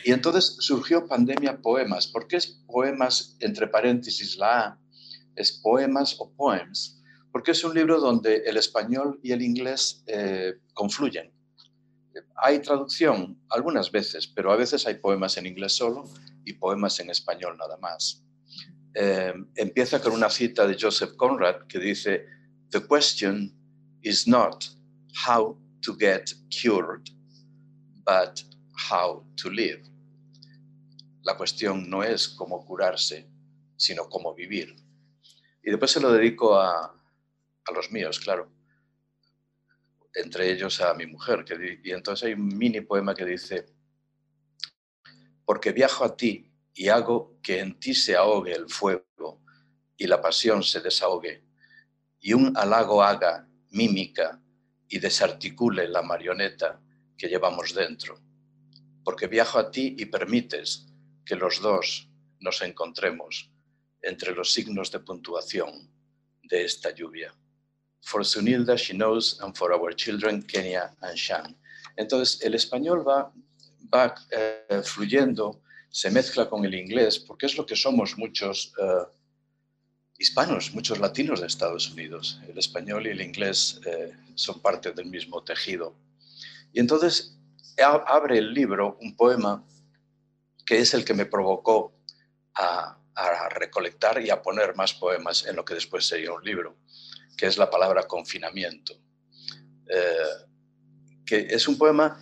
y 0.05 0.13
entonces 0.13 0.57
surgió 0.61 1.07
Pandemia 1.07 1.61
Poemas. 1.61 2.07
¿Por 2.07 2.27
qué 2.27 2.37
es 2.37 2.63
poemas 2.67 3.37
entre 3.41 3.67
paréntesis 3.67 4.37
la 4.37 4.61
A? 4.61 4.81
Es 5.37 5.53
poemas 5.53 6.17
o 6.19 6.33
poems. 6.33 7.03
Porque 7.31 7.53
es 7.53 7.65
un 7.65 7.75
libro 7.75 7.99
donde 7.99 8.43
el 8.47 8.57
español 8.57 9.19
y 9.23 9.33
el 9.33 9.43
inglés 9.43 10.03
eh, 10.07 10.55
confluyen. 10.75 11.33
Hay 12.37 12.59
traducción 12.59 13.41
algunas 13.49 13.91
veces, 13.91 14.27
pero 14.27 14.53
a 14.53 14.57
veces 14.57 14.87
hay 14.87 14.97
poemas 14.97 15.39
en 15.39 15.47
inglés 15.47 15.73
solo 15.73 16.05
y 16.45 16.53
poemas 16.55 17.01
en 17.01 17.09
español 17.09 17.57
nada 17.57 17.79
más. 17.79 18.23
Eh, 18.95 19.33
empieza 19.55 20.03
con 20.03 20.13
una 20.13 20.29
cita 20.29 20.67
de 20.67 20.77
Joseph 20.79 21.17
Conrad 21.17 21.67
que 21.67 21.79
dice, 21.79 22.27
The 22.71 22.87
question 22.87 23.55
is 24.03 24.27
not 24.27 24.67
how 25.27 25.59
to 25.83 25.97
get 25.99 26.35
cured, 26.51 27.09
but 28.05 28.43
how 28.91 29.25
to 29.37 29.51
live. 29.51 29.83
La 31.23 31.37
cuestión 31.37 31.89
no 31.89 32.03
es 32.03 32.29
cómo 32.29 32.65
curarse, 32.65 33.29
sino 33.77 34.09
cómo 34.09 34.35
vivir. 34.35 34.75
Y 35.63 35.71
después 35.71 35.91
se 35.91 36.01
lo 36.01 36.13
dedico 36.13 36.57
a, 36.59 36.87
a 37.65 37.73
los 37.73 37.91
míos, 37.93 38.19
claro. 38.19 38.51
Entre 40.15 40.51
ellos 40.51 40.81
a 40.81 40.95
mi 40.95 41.07
mujer. 41.07 41.45
Y 41.85 41.93
entonces 41.93 42.27
hay 42.27 42.33
un 42.35 42.49
mini 42.49 42.81
poema 42.81 43.15
que 43.15 43.25
dice, 43.25 43.67
porque 45.45 45.73
viajo 45.73 46.05
a 46.05 46.17
ti 46.17 46.53
y 46.75 46.89
hago 46.89 47.39
que 47.43 47.61
en 47.61 47.79
ti 47.79 47.95
se 47.95 48.17
ahogue 48.17 48.53
el 48.53 48.69
fuego 48.69 49.43
y 49.97 50.07
la 50.07 50.21
pasión 50.21 50.63
se 50.63 50.81
desahogue, 50.81 51.45
y 52.19 52.33
un 52.33 52.57
halago 52.57 53.03
haga 53.03 53.49
mímica 53.71 54.43
y 54.89 54.99
desarticule 54.99 55.89
la 55.89 56.03
marioneta 56.03 56.81
que 57.17 57.29
llevamos 57.29 57.75
dentro 57.75 58.19
porque 59.05 59.27
viajo 59.27 59.59
a 59.59 59.71
ti 59.71 59.97
y 59.99 60.07
permites 60.07 60.87
que 61.25 61.37
los 61.37 61.61
dos 61.61 62.09
nos 62.41 62.63
encontremos 62.63 63.51
entre 64.03 64.35
los 64.35 64.53
signos 64.53 64.91
de 64.91 65.01
puntuación 65.01 65.91
de 66.43 66.65
esta 66.65 66.91
lluvia. 66.91 67.33
For 68.03 68.25
Sunilda, 68.25 68.77
she 68.77 68.95
knows, 68.95 69.41
and 69.41 69.57
for 69.57 69.73
our 69.73 69.95
children, 69.95 70.43
Kenya 70.43 70.95
and 71.01 71.17
Shan. 71.17 71.57
Entonces, 71.97 72.43
el 72.43 72.55
español 72.55 73.07
va, 73.07 73.33
va 73.95 74.15
eh, 74.31 74.83
fluyendo, 74.83 75.63
se 75.89 76.11
mezcla 76.11 76.49
con 76.49 76.65
el 76.65 76.75
inglés, 76.75 77.19
porque 77.19 77.47
es 77.47 77.57
lo 77.57 77.65
que 77.65 77.77
somos 77.77 78.19
muchos 78.19 78.73
eh, 78.79 79.07
hispanos, 80.19 80.73
muchos 80.75 80.99
latinos 80.99 81.41
de 81.41 81.47
Estados 81.47 81.91
Unidos. 81.91 82.41
El 82.49 82.59
español 82.59 83.07
y 83.07 83.11
el 83.11 83.21
inglés 83.21 83.81
eh, 83.87 84.13
son 84.35 84.61
parte 84.61 84.93
del 84.93 85.07
mismo 85.07 85.43
tejido. 85.45 85.95
Y 86.73 86.81
entonces 86.81 87.39
abre 87.79 88.39
el 88.39 88.53
libro 88.53 88.99
un 89.01 89.17
poema 89.17 89.65
que 90.65 90.79
es 90.79 90.95
el 90.95 91.05
que 91.05 91.15
me 91.15 91.27
provocó 91.27 91.95
a, 92.55 92.99
recolectar 93.51 94.23
y 94.23 94.31
a 94.31 94.41
poner 94.41 94.75
más 94.75 94.95
poemas 94.95 95.47
en 95.47 95.57
lo 95.57 95.65
que 95.65 95.75
después 95.75 96.07
sería 96.07 96.33
un 96.33 96.43
libro, 96.43 96.79
que 97.37 97.47
es 97.47 97.59
la 97.59 97.69
palabra 97.71 98.07
confinamiento. 98.07 98.95
Eh, 99.87 100.47
que 101.27 101.47
es 101.51 101.69
un 101.69 101.77
poema 101.77 102.19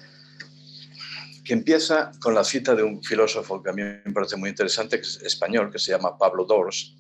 que 1.45 1.53
empieza 1.53 2.11
con 2.21 2.35
la 2.35 2.45
cita 2.45 2.75
de 2.75 2.83
un 2.83 3.03
filósofo 3.03 3.63
que 3.63 3.71
a 3.71 3.73
mí 3.73 3.83
me 3.83 4.13
parece 4.13 4.37
muy 4.37 4.51
interesante, 4.51 4.97
que 5.01 5.07
es 5.07 5.23
español, 5.23 5.71
que 5.71 5.79
se 5.79 5.93
llama 5.93 6.19
Pablo 6.19 6.45
Dors, 6.45 6.97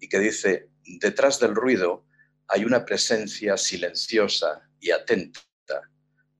y 0.00 0.08
que 0.08 0.18
dice, 0.18 0.70
detrás 1.00 1.40
del 1.40 1.54
ruido 1.54 2.06
hay 2.48 2.64
una 2.64 2.84
presencia 2.84 3.56
silenciosa 3.56 4.68
y 4.80 4.90
atenta 4.90 5.40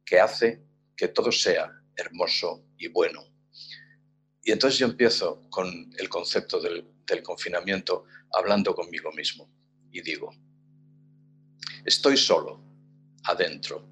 que 0.05 0.21
hace 0.21 0.63
que 1.03 1.09
todo 1.09 1.33
sea 1.33 1.69
hermoso 1.97 2.65
y 2.79 2.87
bueno. 2.87 3.25
Y 4.45 4.53
entonces 4.53 4.79
yo 4.79 4.87
empiezo 4.87 5.43
con 5.51 5.91
el 5.99 6.09
concepto 6.09 6.61
del, 6.61 6.87
confinamiento 7.25 8.05
hablando 8.33 8.73
conmigo 8.73 9.11
mismo 9.11 9.51
y 9.91 10.01
digo, 10.01 10.31
estoy 11.85 12.17
solo, 12.17 12.63
adentro, 13.25 13.85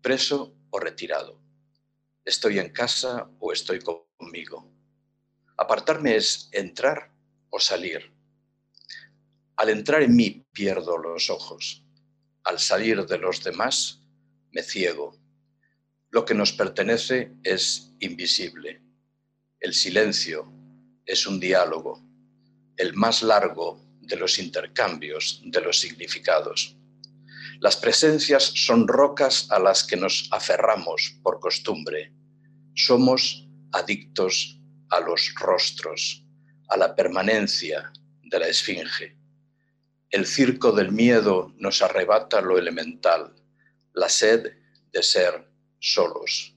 preso 0.00 0.56
o 0.70 0.80
retirado, 0.80 1.42
estoy 2.24 2.58
en 2.58 2.70
casa 2.70 3.30
o 3.38 3.52
estoy 3.52 3.80
conmigo. 3.80 4.72
Apartarme 5.58 6.16
es 6.16 6.48
entrar 6.52 7.12
o 7.50 7.60
salir. 7.60 8.14
Al 9.56 9.68
entrar 9.68 10.02
en 10.02 10.16
mí 10.16 10.46
pierdo 10.52 10.96
los 10.96 11.28
ojos, 11.28 11.84
al 12.44 12.58
salir 12.58 13.04
de 13.04 13.18
los 13.18 13.44
demás 13.44 14.00
me 14.52 14.62
ciego 14.62 15.22
lo 16.14 16.24
que 16.24 16.34
nos 16.34 16.52
pertenece 16.52 17.32
es 17.42 17.92
invisible. 17.98 18.80
El 19.58 19.74
silencio 19.74 20.48
es 21.04 21.26
un 21.26 21.40
diálogo, 21.40 22.00
el 22.76 22.94
más 22.94 23.24
largo 23.24 23.84
de 24.00 24.14
los 24.14 24.38
intercambios 24.38 25.42
de 25.44 25.60
los 25.60 25.80
significados. 25.80 26.76
Las 27.58 27.76
presencias 27.76 28.44
son 28.44 28.86
rocas 28.86 29.50
a 29.50 29.58
las 29.58 29.82
que 29.82 29.96
nos 29.96 30.28
aferramos 30.30 31.18
por 31.20 31.40
costumbre. 31.40 32.12
Somos 32.76 33.48
adictos 33.72 34.60
a 34.90 35.00
los 35.00 35.34
rostros, 35.34 36.24
a 36.68 36.76
la 36.76 36.94
permanencia 36.94 37.92
de 38.22 38.38
la 38.38 38.46
esfinge. 38.46 39.16
El 40.10 40.26
circo 40.26 40.70
del 40.70 40.92
miedo 40.92 41.52
nos 41.58 41.82
arrebata 41.82 42.40
lo 42.40 42.56
elemental, 42.56 43.34
la 43.94 44.08
sed 44.08 44.52
de 44.92 45.02
ser 45.02 45.53
solos. 45.92 46.56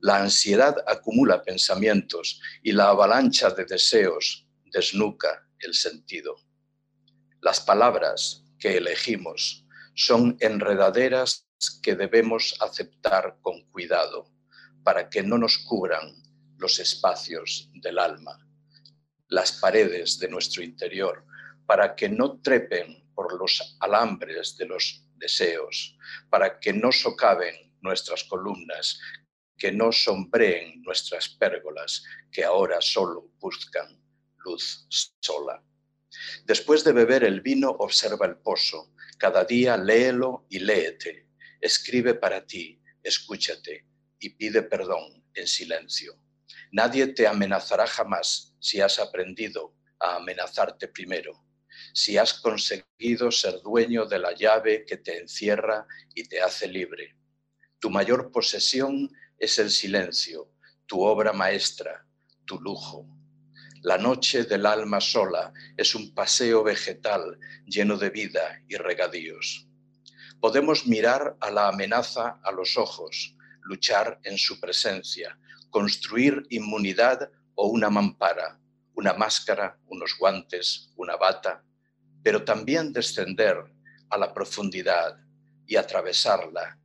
La 0.00 0.16
ansiedad 0.16 0.74
acumula 0.86 1.42
pensamientos 1.42 2.40
y 2.62 2.72
la 2.72 2.88
avalancha 2.88 3.50
de 3.50 3.64
deseos 3.64 4.48
desnuca 4.64 5.46
el 5.60 5.74
sentido. 5.74 6.36
Las 7.40 7.60
palabras 7.60 8.44
que 8.58 8.78
elegimos 8.78 9.66
son 9.94 10.36
enredaderas 10.40 11.46
que 11.82 11.94
debemos 11.94 12.56
aceptar 12.60 13.36
con 13.42 13.62
cuidado 13.70 14.26
para 14.82 15.08
que 15.08 15.22
no 15.22 15.38
nos 15.38 15.58
cubran 15.58 16.22
los 16.56 16.78
espacios 16.78 17.68
del 17.74 17.98
alma, 17.98 18.38
las 19.28 19.52
paredes 19.52 20.18
de 20.18 20.28
nuestro 20.28 20.62
interior, 20.62 21.24
para 21.66 21.94
que 21.94 22.08
no 22.08 22.40
trepen 22.40 23.08
por 23.14 23.38
los 23.38 23.76
alambres 23.80 24.56
de 24.56 24.66
los 24.66 25.04
deseos, 25.16 25.96
para 26.30 26.58
que 26.58 26.72
no 26.72 26.90
socaven 26.90 27.71
nuestras 27.82 28.24
columnas, 28.24 28.98
que 29.62 29.70
no 29.70 29.92
sombreen 29.92 30.82
nuestras 30.82 31.28
pérgolas, 31.28 32.02
que 32.30 32.44
ahora 32.44 32.80
solo 32.80 33.30
buscan 33.38 34.02
luz 34.38 34.88
sola. 35.20 35.62
Después 36.44 36.82
de 36.84 36.92
beber 36.92 37.24
el 37.24 37.40
vino, 37.40 37.70
observa 37.70 38.26
el 38.26 38.38
pozo. 38.38 38.92
Cada 39.18 39.44
día 39.44 39.76
léelo 39.76 40.46
y 40.48 40.58
léete. 40.58 41.28
Escribe 41.60 42.14
para 42.14 42.44
ti, 42.44 42.82
escúchate 43.02 43.86
y 44.18 44.30
pide 44.30 44.62
perdón 44.62 45.24
en 45.34 45.46
silencio. 45.46 46.18
Nadie 46.72 47.08
te 47.08 47.26
amenazará 47.26 47.86
jamás 47.86 48.56
si 48.58 48.80
has 48.80 48.98
aprendido 48.98 49.76
a 50.00 50.16
amenazarte 50.16 50.88
primero, 50.88 51.44
si 51.94 52.18
has 52.18 52.34
conseguido 52.34 53.30
ser 53.30 53.60
dueño 53.62 54.06
de 54.06 54.18
la 54.18 54.34
llave 54.34 54.84
que 54.84 54.96
te 54.96 55.18
encierra 55.18 55.86
y 56.14 56.24
te 56.24 56.40
hace 56.40 56.66
libre 56.66 57.16
tu 57.82 57.90
mayor 57.90 58.30
posesión 58.30 59.10
es 59.36 59.58
el 59.58 59.68
silencio, 59.68 60.52
tu 60.86 61.02
obra 61.02 61.32
maestra, 61.32 62.06
tu 62.44 62.60
lujo. 62.60 63.08
La 63.82 63.98
noche 63.98 64.44
del 64.44 64.66
alma 64.66 65.00
sola 65.00 65.52
es 65.76 65.96
un 65.96 66.14
paseo 66.14 66.62
vegetal 66.62 67.40
lleno 67.66 67.96
de 67.96 68.10
vida 68.10 68.62
y 68.68 68.76
regadíos. 68.76 69.66
Podemos 70.40 70.86
mirar 70.86 71.36
a 71.40 71.50
la 71.50 71.66
amenaza 71.66 72.38
a 72.44 72.52
los 72.52 72.78
ojos, 72.78 73.34
luchar 73.62 74.20
en 74.22 74.38
su 74.38 74.60
presencia, 74.60 75.36
construir 75.70 76.46
inmunidad 76.50 77.32
o 77.56 77.66
una 77.66 77.90
mampara, 77.90 78.60
una 78.94 79.14
máscara, 79.14 79.76
unos 79.88 80.16
guantes, 80.16 80.92
una 80.94 81.16
bata, 81.16 81.64
pero 82.22 82.44
también 82.44 82.92
descender 82.92 83.56
a 84.08 84.16
la 84.16 84.32
profundidad 84.32 85.18
y 85.66 85.74
atravesarla 85.74 86.78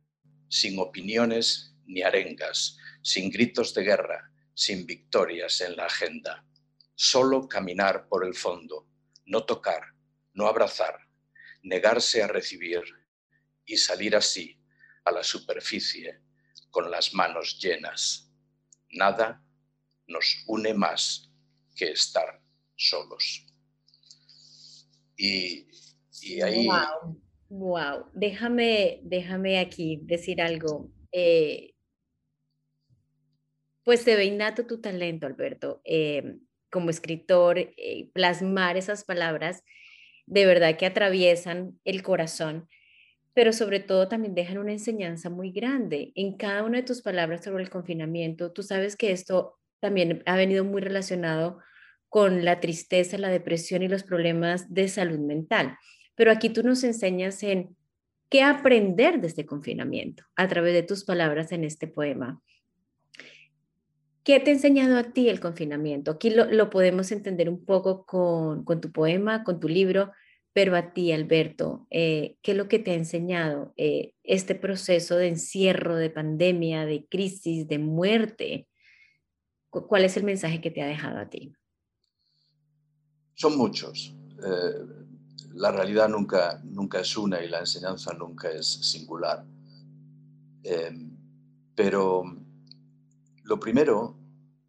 sin 0.48 0.78
opiniones 0.78 1.74
ni 1.86 2.02
arengas, 2.02 2.76
sin 3.02 3.30
gritos 3.30 3.74
de 3.74 3.84
guerra, 3.84 4.32
sin 4.54 4.86
victorias 4.86 5.60
en 5.60 5.76
la 5.76 5.86
agenda. 5.86 6.44
Solo 6.94 7.48
caminar 7.48 8.08
por 8.08 8.26
el 8.26 8.34
fondo, 8.34 8.88
no 9.24 9.44
tocar, 9.44 9.94
no 10.34 10.46
abrazar, 10.46 10.98
negarse 11.62 12.22
a 12.22 12.26
recibir 12.26 12.82
y 13.64 13.76
salir 13.76 14.16
así 14.16 14.60
a 15.04 15.12
la 15.12 15.22
superficie 15.22 16.20
con 16.70 16.90
las 16.90 17.14
manos 17.14 17.58
llenas. 17.60 18.30
Nada 18.90 19.42
nos 20.06 20.42
une 20.46 20.74
más 20.74 21.30
que 21.76 21.92
estar 21.92 22.42
solos. 22.76 23.46
Y, 25.16 25.68
ahí... 26.42 26.66
Wow. 26.66 27.27
Déjame, 28.14 29.00
déjame 29.02 29.58
aquí 29.58 30.00
decir 30.02 30.42
algo. 30.42 30.90
Eh, 31.12 31.72
pues 33.84 34.02
se 34.02 34.16
ve 34.16 34.26
innato 34.26 34.66
tu 34.66 34.80
talento, 34.80 35.26
Alberto, 35.26 35.80
em, 35.84 36.40
como 36.70 36.90
escritor, 36.90 37.58
eh, 37.58 38.10
plasmar 38.12 38.76
esas 38.76 39.04
palabras 39.04 39.62
de 40.26 40.44
verdad 40.44 40.76
que 40.76 40.84
atraviesan 40.84 41.80
el 41.84 42.02
corazón, 42.02 42.68
pero 43.34 43.52
sobre 43.54 43.80
todo 43.80 44.08
también 44.08 44.34
dejan 44.34 44.58
una 44.58 44.72
enseñanza 44.72 45.30
muy 45.30 45.52
grande. 45.52 46.12
En 46.16 46.36
cada 46.36 46.64
una 46.64 46.78
de 46.78 46.84
tus 46.84 47.02
palabras 47.02 47.44
sobre 47.44 47.62
el 47.62 47.70
confinamiento, 47.70 48.52
tú 48.52 48.62
sabes 48.62 48.96
que 48.96 49.12
esto 49.12 49.58
también 49.80 50.22
ha 50.26 50.36
venido 50.36 50.64
muy 50.64 50.82
relacionado 50.82 51.60
con 52.10 52.44
la 52.44 52.60
tristeza, 52.60 53.16
la 53.18 53.30
depresión 53.30 53.82
y 53.82 53.88
los 53.88 54.02
problemas 54.02 54.72
de 54.74 54.88
salud 54.88 55.18
mental. 55.20 55.78
Pero 56.18 56.32
aquí 56.32 56.50
tú 56.50 56.64
nos 56.64 56.82
enseñas 56.82 57.44
en 57.44 57.76
qué 58.28 58.42
aprender 58.42 59.20
de 59.20 59.28
este 59.28 59.46
confinamiento 59.46 60.24
a 60.34 60.48
través 60.48 60.74
de 60.74 60.82
tus 60.82 61.04
palabras 61.04 61.52
en 61.52 61.62
este 61.62 61.86
poema. 61.86 62.42
¿Qué 64.24 64.40
te 64.40 64.50
ha 64.50 64.54
enseñado 64.54 64.96
a 64.96 65.04
ti 65.12 65.28
el 65.28 65.38
confinamiento? 65.38 66.10
Aquí 66.10 66.30
lo, 66.30 66.70
podemos 66.70 67.12
entender 67.12 67.48
un 67.48 67.64
poco 67.64 68.04
con, 68.04 68.64
tu 68.80 68.90
poema, 68.90 69.44
con 69.44 69.60
tu 69.60 69.68
libro, 69.68 70.10
pero 70.52 70.74
a 70.74 70.92
ti, 70.92 71.12
Alberto, 71.12 71.86
eh, 71.88 72.36
¿qué 72.42 72.50
es 72.50 72.56
lo 72.56 72.66
que 72.66 72.80
te 72.80 72.90
ha 72.90 72.94
enseñado 72.94 73.72
eh, 73.76 74.12
este 74.24 74.56
proceso 74.56 75.16
de 75.16 75.28
encierro, 75.28 75.94
de 75.94 76.10
pandemia, 76.10 76.84
de 76.84 77.06
crisis, 77.06 77.68
de 77.68 77.78
muerte? 77.78 78.66
¿Cuál 79.70 80.04
es 80.04 80.16
el 80.16 80.24
mensaje 80.24 80.60
que 80.60 80.72
te 80.72 80.82
ha 80.82 80.86
dejado 80.88 81.18
a 81.18 81.30
ti? 81.30 81.52
Son 83.34 83.56
muchos. 83.56 84.12
Eh, 84.44 84.97
la 85.58 85.72
realidad 85.72 86.08
nunca, 86.08 86.60
nunca 86.62 87.00
es 87.00 87.16
una 87.16 87.42
y 87.42 87.48
la 87.48 87.58
enseñanza 87.58 88.12
nunca 88.14 88.48
es 88.50 88.66
singular. 88.66 89.44
pero 91.74 92.24
lo 93.44 93.58
primero, 93.58 94.16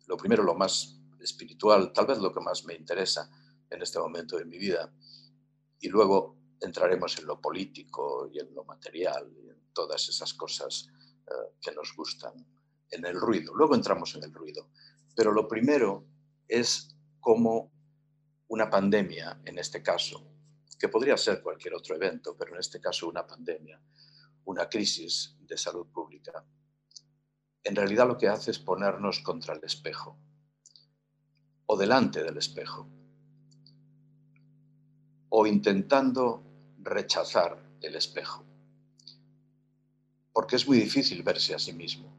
lo 0.08 0.18
primero, 0.18 0.44
lo 0.44 0.56
más 0.56 1.00
espiritual, 1.20 1.92
tal 1.94 2.08
vez 2.08 2.18
lo 2.20 2.32
que 2.34 2.40
más 2.40 2.66
me 2.66 2.76
interesa 2.76 3.30
en 3.70 3.82
este 3.82 4.00
momento 4.00 4.38
de 4.38 4.46
mi 4.46 4.58
vida, 4.58 4.92
y 5.80 5.90
luego 5.90 6.38
entraremos 6.60 7.18
en 7.20 7.26
lo 7.28 7.40
político 7.40 8.30
y 8.32 8.40
en 8.40 8.54
lo 8.54 8.64
material 8.64 9.32
y 9.44 9.50
en 9.50 9.58
todas 9.74 10.10
esas 10.10 10.34
cosas 10.34 10.88
eh, 11.28 11.54
que 11.62 11.72
nos 11.72 11.96
gustan, 11.96 12.34
en 12.92 13.06
el 13.06 13.20
ruido. 13.20 13.54
Luego 13.54 13.76
entramos 13.76 14.16
en 14.16 14.24
el 14.24 14.34
ruido. 14.34 14.70
Pero 15.16 15.32
lo 15.32 15.48
primero 15.48 16.08
es 16.48 16.96
cómo 17.20 17.72
una 18.48 18.70
pandemia, 18.70 19.40
en 19.46 19.60
este 19.60 19.84
caso, 19.84 20.39
que 20.80 20.88
podría 20.88 21.18
ser 21.18 21.44
cualquier 21.44 21.74
otro 21.74 21.96
evento, 21.96 22.36
pero 22.38 22.54
en 22.54 22.60
este 22.62 22.80
caso 22.80 23.10
una 23.10 23.28
pandemia, 23.28 23.82
una 24.46 24.70
crisis 24.70 25.36
de 25.42 25.58
salud 25.58 25.88
pública, 25.88 26.46
en 27.64 27.76
realidad 27.76 28.08
lo 28.08 28.18
que 28.18 28.30
hace 28.30 28.52
es 28.52 28.60
ponernos 28.60 29.20
contra 29.20 29.54
el 29.54 29.64
espejo 29.64 30.18
o 31.66 31.78
delante 31.78 32.24
del 32.24 32.38
espejo 32.38 32.90
o 35.28 35.46
intentando 35.46 36.44
rechazar 36.80 37.62
el 37.82 37.96
espejo. 37.96 38.46
Porque 40.32 40.56
es 40.56 40.68
muy 40.68 40.80
difícil 40.80 41.22
verse 41.24 41.54
a 41.54 41.60
sí 41.60 41.74
mismo 41.74 42.18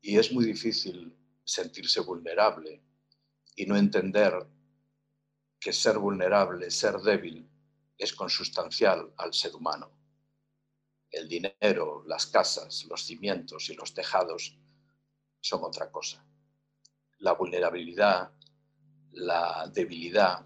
y 0.00 0.16
es 0.16 0.32
muy 0.32 0.44
difícil 0.44 1.14
sentirse 1.44 2.00
vulnerable 2.00 2.80
y 3.56 3.66
no 3.66 3.76
entender 3.76 4.46
que 5.60 5.72
ser 5.72 5.98
vulnerable, 5.98 6.70
ser 6.70 6.98
débil, 6.98 7.48
es 7.96 8.12
consustancial 8.12 9.12
al 9.16 9.34
ser 9.34 9.54
humano 9.54 9.98
el 11.10 11.28
dinero, 11.28 12.02
las 12.06 12.26
casas, 12.26 12.84
los 12.88 13.04
cimientos 13.04 13.70
y 13.70 13.74
los 13.74 13.94
tejados 13.94 14.56
son 15.40 15.64
otra 15.64 15.90
cosa. 15.90 16.24
La 17.18 17.32
vulnerabilidad, 17.32 18.30
la 19.12 19.70
debilidad 19.72 20.44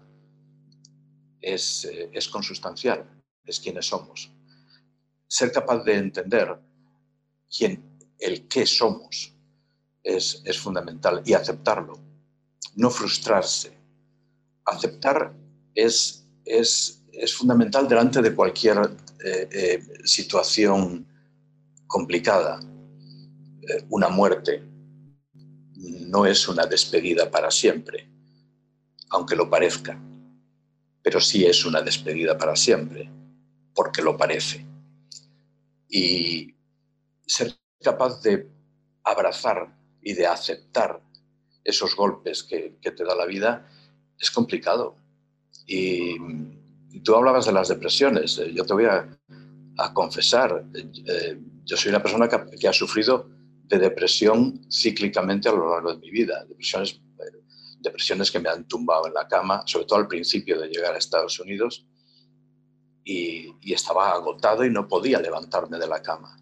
es, 1.41 1.85
eh, 1.85 2.09
es 2.13 2.27
consustancial, 2.29 3.23
es 3.43 3.59
quienes 3.59 3.87
somos. 3.87 4.31
Ser 5.27 5.51
capaz 5.51 5.83
de 5.83 5.97
entender 5.97 6.59
quién, 7.55 7.99
el 8.19 8.47
qué 8.47 8.65
somos 8.65 9.33
es, 10.01 10.41
es 10.45 10.57
fundamental 10.57 11.21
y 11.25 11.33
aceptarlo, 11.33 11.99
no 12.75 12.89
frustrarse. 12.89 13.77
Aceptar 14.65 15.33
es, 15.75 16.27
es, 16.45 17.03
es 17.11 17.33
fundamental 17.33 17.87
delante 17.87 18.21
de 18.21 18.33
cualquier 18.33 18.77
eh, 19.23 19.47
eh, 19.51 19.83
situación 20.03 21.07
complicada, 21.87 22.59
eh, 23.61 23.85
una 23.89 24.09
muerte, 24.09 24.63
no 25.75 26.25
es 26.25 26.47
una 26.47 26.65
despedida 26.65 27.29
para 27.29 27.51
siempre, 27.51 28.09
aunque 29.09 29.35
lo 29.35 29.49
parezca, 29.49 29.99
pero 31.01 31.19
sí 31.19 31.45
es 31.45 31.65
una 31.65 31.81
despedida 31.81 32.37
para 32.37 32.55
siempre, 32.55 33.09
porque 33.75 34.01
lo 34.01 34.17
parece. 34.17 34.65
Y 35.87 36.55
ser 37.25 37.53
capaz 37.81 38.21
de 38.21 38.49
abrazar 39.03 39.75
y 40.01 40.13
de 40.13 40.25
aceptar 40.25 41.01
esos 41.63 41.95
golpes 41.95 42.43
que, 42.43 42.77
que 42.81 42.91
te 42.91 43.03
da 43.03 43.15
la 43.15 43.25
vida 43.25 43.69
es 44.23 44.31
complicado. 44.31 44.95
Y 45.67 46.17
tú 47.03 47.15
hablabas 47.15 47.45
de 47.45 47.51
las 47.51 47.67
depresiones. 47.67 48.37
Eh, 48.39 48.53
yo 48.53 48.65
te 48.65 48.73
voy 48.73 48.85
a, 48.85 49.07
confesar, 49.93 50.65
eh, 50.73 51.39
yo 51.65 51.75
soy 51.75 51.89
una 51.89 52.01
persona 52.01 52.29
que, 52.29 52.67
ha 52.67 52.73
sufrido 52.73 53.29
de 53.65 53.79
depresión 53.79 54.61
cíclicamente 54.71 55.49
a 55.49 55.51
lo 55.51 55.69
largo 55.69 55.93
de 55.93 55.99
mi 55.99 56.11
vida. 56.11 56.45
Depresiones, 56.45 56.93
eh, 56.93 57.39
depresiones 57.79 58.31
que 58.31 58.39
me 58.39 58.49
han 58.49 58.67
tumbado 58.67 59.07
en 59.07 59.13
la 59.13 59.27
cama, 59.27 59.63
sobre 59.65 59.85
todo 59.85 59.99
al 59.99 60.07
principio 60.07 60.59
de 60.59 60.67
llegar 60.67 60.93
a 60.93 60.97
Estados 60.97 61.39
Unidos, 61.39 61.85
y, 63.03 63.53
y 63.61 63.73
estaba 63.73 64.11
agotado 64.11 64.63
y 64.63 64.69
no 64.69 64.87
podía 64.87 65.19
levantarme 65.19 65.77
de 65.77 65.87
la 65.87 66.01
cama. 66.01 66.37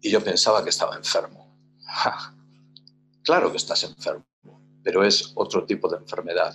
Y 0.00 0.10
yo 0.10 0.22
pensaba 0.22 0.62
que 0.62 0.70
estaba 0.70 0.96
enfermo. 0.96 1.58
claro 3.22 3.50
que 3.50 3.56
estás 3.56 3.82
enfermo, 3.84 4.26
pero 4.82 5.02
es 5.02 5.32
otro 5.34 5.64
tipo 5.64 5.88
de 5.88 5.96
enfermedad. 5.96 6.54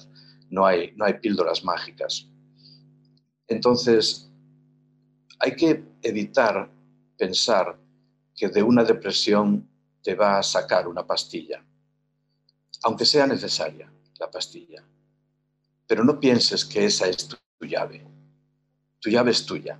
No 0.50 0.66
hay, 0.66 0.94
no 0.96 1.06
hay 1.06 1.14
píldoras 1.14 1.64
mágicas. 1.64 2.28
Entonces, 3.48 4.30
hay 5.40 5.56
que 5.56 5.84
evitar 6.02 6.72
pensar 7.18 7.80
que 8.36 8.50
de 8.50 8.62
una 8.62 8.84
depresión 8.84 9.68
te 10.04 10.16
va 10.16 10.40
a 10.40 10.44
sacar 10.44 10.88
una 10.88 11.06
pastilla, 11.06 11.64
aunque 12.84 13.06
sea 13.06 13.26
necesaria 13.26 13.92
la 14.20 14.30
pastilla. 14.30 14.84
Pero 15.88 16.04
no 16.04 16.20
pienses 16.20 16.64
que 16.64 16.86
esa 16.86 17.08
es 17.08 17.28
tu 17.28 17.38
llave. 17.66 18.06
Tu 19.00 19.10
llave 19.10 19.32
es 19.32 19.46
tuya. 19.46 19.80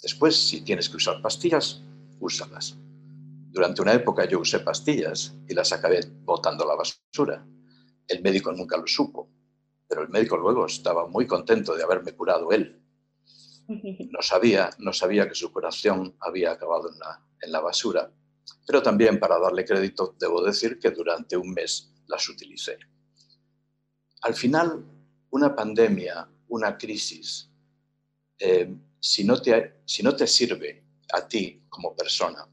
Después, 0.00 0.36
si 0.36 0.60
tienes 0.60 0.88
que 0.88 0.96
usar 0.96 1.20
pastillas, 1.20 1.82
úsalas. 2.20 2.76
Durante 3.50 3.82
una 3.82 3.94
época 3.94 4.26
yo 4.26 4.40
usé 4.40 4.60
pastillas 4.60 5.34
y 5.48 5.54
las 5.54 5.72
acabé 5.72 6.00
botando 6.24 6.64
a 6.64 6.68
la 6.68 6.74
basura. 6.76 7.44
El 8.06 8.22
médico 8.22 8.52
nunca 8.52 8.76
lo 8.76 8.86
supo 8.86 9.35
pero 9.88 10.02
el 10.02 10.08
médico 10.08 10.36
luego 10.36 10.66
estaba 10.66 11.06
muy 11.06 11.26
contento 11.26 11.74
de 11.74 11.82
haberme 11.82 12.12
curado 12.12 12.52
él. 12.52 12.82
No 14.12 14.22
sabía, 14.22 14.70
no 14.78 14.92
sabía 14.92 15.28
que 15.28 15.34
su 15.34 15.52
curación 15.52 16.16
había 16.20 16.52
acabado 16.52 16.88
en 16.88 16.98
la, 17.00 17.20
en 17.40 17.50
la 17.50 17.60
basura, 17.60 18.12
pero 18.64 18.80
también 18.80 19.18
para 19.18 19.40
darle 19.40 19.64
crédito 19.64 20.14
debo 20.18 20.42
decir 20.42 20.78
que 20.78 20.90
durante 20.90 21.36
un 21.36 21.52
mes 21.52 21.92
las 22.06 22.28
utilicé. 22.28 22.78
Al 24.22 24.34
final, 24.34 24.84
una 25.30 25.54
pandemia, 25.54 26.28
una 26.48 26.76
crisis, 26.76 27.50
eh, 28.38 28.72
si, 29.00 29.24
no 29.24 29.40
te, 29.40 29.80
si 29.84 30.02
no 30.02 30.14
te 30.14 30.26
sirve 30.26 30.84
a 31.12 31.26
ti 31.26 31.64
como 31.68 31.94
persona 31.94 32.46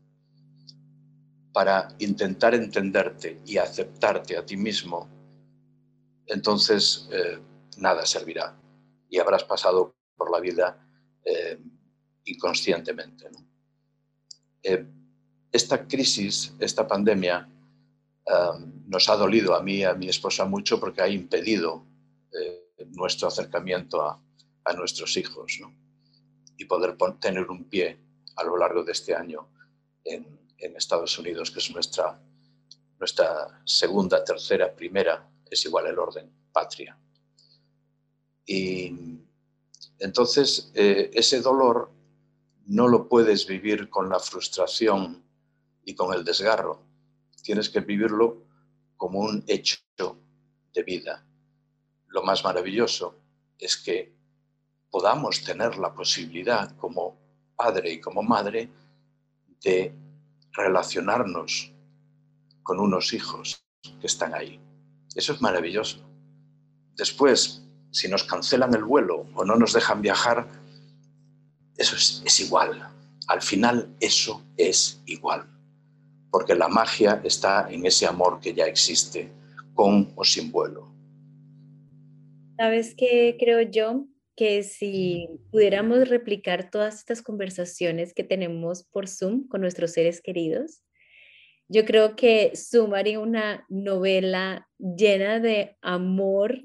para 1.51 1.87
intentar 1.99 2.55
entenderte 2.55 3.41
y 3.45 3.57
aceptarte 3.57 4.37
a 4.37 4.45
ti 4.45 4.57
mismo, 4.57 5.07
entonces 6.27 7.07
eh, 7.12 7.39
nada 7.77 8.05
servirá 8.05 8.55
y 9.09 9.19
habrás 9.19 9.43
pasado 9.43 9.95
por 10.15 10.31
la 10.31 10.39
vida 10.39 10.88
eh, 11.23 11.59
inconscientemente. 12.25 13.29
Eh, 14.62 14.86
esta 15.51 15.88
crisis, 15.88 16.53
esta 16.59 16.88
pandemia, 16.88 17.49
nos 18.88 19.09
ha 19.09 19.17
dolido 19.17 19.53
a 19.53 19.62
mí 19.62 19.79
y 19.79 19.83
a 19.83 19.93
mi 19.93 20.07
esposa 20.07 20.45
mucho 20.45 20.79
porque 20.79 21.01
ha 21.01 21.09
impedido 21.09 21.86
nuestro 22.93 23.27
acercamiento 23.27 24.01
a, 24.01 24.73
nuestros 24.77 25.17
hijos 25.17 25.59
y 26.57 26.65
poder 26.65 26.95
tener 27.19 27.49
un 27.49 27.65
pie 27.65 27.99
a 28.38 28.43
lo 28.45 28.57
largo 28.57 28.81
de 28.83 28.93
este 28.93 29.13
año 29.13 29.49
en, 30.05 30.41
Estados 30.57 31.19
Unidos, 31.19 31.51
que 31.51 31.59
es 31.59 31.69
nuestra, 31.71 32.17
nuestra 32.97 33.62
segunda, 33.65 34.23
tercera, 34.23 34.73
primera, 34.73 35.29
es 35.49 35.65
igual 35.65 35.88
el 35.88 35.99
orden, 35.99 36.32
patria. 36.51 36.97
Y 38.45 39.19
entonces 39.99 40.71
eh, 40.73 41.12
ese 41.13 41.41
dolor 41.41 41.91
no 42.65 42.88
lo 42.88 43.08
puedes 43.08 43.45
vivir 43.47 43.89
con 43.89 44.10
la 44.10 44.19
frustración 44.19 45.23
y 45.86 45.95
con 45.95 46.13
el 46.13 46.23
desgarro. 46.23 46.84
Tienes 47.41 47.69
que 47.69 47.82
vivirlo 47.82 48.43
como 48.97 49.19
un 49.19 49.43
hecho 49.47 49.77
de 50.73 50.84
vida. 50.84 51.25
Lo 52.08 52.23
más 52.23 52.43
maravilloso 52.43 53.19
es 53.60 53.77
que 53.77 54.15
podamos 54.89 55.43
tener 55.43 55.77
la 55.77 55.93
posibilidad 55.93 56.75
como 56.77 57.17
padre 57.56 57.93
y 57.93 58.01
como 58.01 58.21
madre 58.21 58.69
de 59.62 59.93
relacionarnos 60.51 61.73
con 62.62 62.79
unos 62.79 63.13
hijos 63.13 63.65
que 63.99 64.08
están 64.08 64.34
ahí. 64.34 64.60
Eso 65.15 65.34
es 65.34 65.41
maravilloso. 65.41 65.99
Después, 66.95 67.63
si 67.91 68.08
nos 68.08 68.23
cancelan 68.23 68.73
el 68.73 68.84
vuelo 68.84 69.28
o 69.36 69.45
no 69.45 69.56
nos 69.56 69.73
dejan 69.73 70.02
viajar, 70.02 70.47
eso 71.78 71.95
es, 71.95 72.39
igual. 72.39 72.88
Al 73.28 73.41
final 73.41 73.95
eso 73.99 74.43
es 74.58 75.02
igual. 75.06 75.47
Porque 76.32 76.56
la 76.56 76.67
magia 76.67 77.21
está 77.23 77.67
en 77.69 77.86
ese 77.86 78.06
amor 78.06 78.39
que 78.39 78.54
ya 78.54 78.65
existe, 78.65 79.32
con 79.73 80.12
o 80.15 80.23
sin 80.23 80.52
vuelo. 80.52 80.91
¿Sabes 82.58 82.95
qué 82.95 83.36
creo 83.39 83.62
yo? 83.62 84.06
Que 84.36 84.63
si 84.63 85.28
pudiéramos 85.52 86.10
replicar 86.10 86.71
todas 86.71 86.95
estas 86.95 87.21
conversaciones 87.21 88.13
que 88.13 88.23
tenemos 88.23 88.84
por 88.84 89.08
Zoom 89.08 89.47
con 89.47 89.62
nuestros 89.62 89.91
seres 89.91 90.21
queridos, 90.21 90.82
yo 91.67 91.86
creo 91.86 92.15
que 92.15 92.56
sumaría 92.56 93.19
una 93.19 93.65
novela 93.69 94.67
llena 94.78 95.39
de 95.39 95.78
amor, 95.82 96.62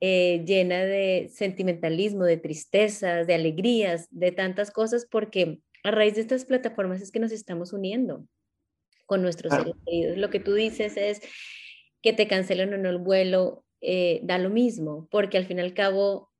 eh, 0.00 0.42
llena 0.46 0.84
de 0.84 1.30
sentimentalismo, 1.32 2.24
de 2.24 2.36
tristezas, 2.36 3.26
de 3.26 3.34
alegrías, 3.34 4.08
de 4.10 4.32
tantas 4.32 4.70
cosas, 4.70 5.06
porque 5.10 5.60
a 5.82 5.90
raíz 5.90 6.14
de 6.14 6.22
estas 6.22 6.44
plataformas 6.44 7.02
es 7.02 7.10
que 7.10 7.20
nos 7.20 7.32
estamos 7.32 7.72
uniendo 7.72 8.26
con 9.06 9.22
nuestros 9.22 9.52
seres 9.52 9.74
queridos. 9.84 10.16
Lo 10.16 10.30
que 10.30 10.40
tú 10.40 10.54
dices 10.54 10.96
es 10.96 11.20
que 12.02 12.12
te 12.12 12.26
cancelen 12.26 12.72
o 12.72 12.78
no 12.78 12.88
el 12.88 12.98
vuelo, 12.98 13.64
eh, 13.82 14.20
da 14.22 14.38
lo 14.38 14.48
mismo, 14.48 15.08
porque 15.10 15.36
al 15.36 15.44
fin 15.44 15.58
y 15.58 15.62
al 15.62 15.74
cabo 15.74 16.30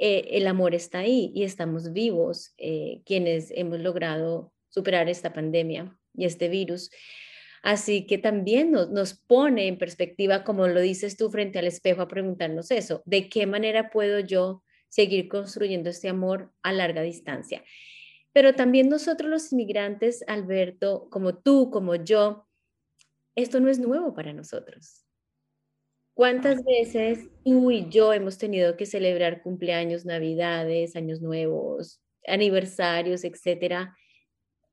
eh, 0.00 0.28
el 0.32 0.48
amor 0.48 0.74
está 0.74 1.00
ahí 1.00 1.30
y 1.34 1.44
estamos 1.44 1.92
vivos, 1.92 2.54
quienes 3.04 3.52
hemos 3.52 3.78
logrado 3.78 4.52
superar 4.68 5.08
esta 5.08 5.32
pandemia 5.32 5.96
y 6.20 6.26
este 6.26 6.48
virus. 6.48 6.90
Así 7.62 8.06
que 8.06 8.18
también 8.18 8.70
nos, 8.72 9.14
pone 9.26 9.68
en 9.68 9.78
perspectiva, 9.78 10.44
como 10.44 10.66
lo 10.66 10.80
dices 10.80 11.16
tú, 11.16 11.30
frente 11.30 11.58
al 11.58 11.66
espejo 11.66 12.02
a 12.02 12.08
preguntarnos 12.08 12.70
eso, 12.70 13.02
¿de 13.04 13.28
qué 13.28 13.46
manera 13.46 13.90
puedo 13.90 14.20
yo 14.20 14.62
seguir 14.88 15.28
construyendo 15.28 15.90
este 15.90 16.08
amor 16.08 16.52
a 16.62 16.72
larga 16.72 17.02
distancia? 17.02 17.62
Pero 18.32 18.54
también 18.54 18.88
nosotros 18.88 19.28
los 19.28 19.52
inmigrantes, 19.52 20.24
Alberto, 20.26 21.08
como 21.10 21.38
tú, 21.38 21.70
como 21.70 21.96
yo, 21.96 22.46
esto 23.34 23.60
no 23.60 23.68
es 23.68 23.78
nuevo 23.78 24.14
para 24.14 24.32
nosotros. 24.32 25.04
¿Cuántas 26.14 26.64
veces 26.64 27.28
tú 27.44 27.70
y 27.70 27.88
yo 27.88 28.12
hemos 28.12 28.38
tenido 28.38 28.76
que 28.76 28.86
celebrar 28.86 29.42
cumpleaños, 29.42 30.04
navidades, 30.04 30.96
años 30.96 31.20
nuevos, 31.20 32.00
aniversarios, 32.26 33.24
etcétera? 33.24 33.96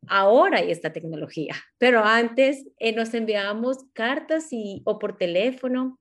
Ahora 0.07 0.59
hay 0.59 0.71
esta 0.71 0.93
tecnología, 0.93 1.55
pero 1.77 2.03
antes 2.03 2.65
eh, 2.79 2.93
nos 2.93 3.13
enviábamos 3.13 3.77
cartas 3.93 4.47
y, 4.51 4.81
o 4.85 4.99
por 4.99 5.17
teléfono, 5.17 5.99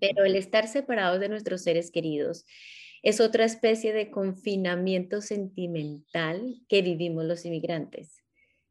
pero 0.00 0.24
el 0.24 0.36
estar 0.36 0.68
separados 0.68 1.20
de 1.20 1.28
nuestros 1.28 1.62
seres 1.62 1.90
queridos 1.90 2.44
es 3.02 3.20
otra 3.20 3.44
especie 3.44 3.92
de 3.92 4.10
confinamiento 4.10 5.20
sentimental 5.20 6.62
que 6.68 6.82
vivimos 6.82 7.24
los 7.24 7.44
inmigrantes. 7.44 8.22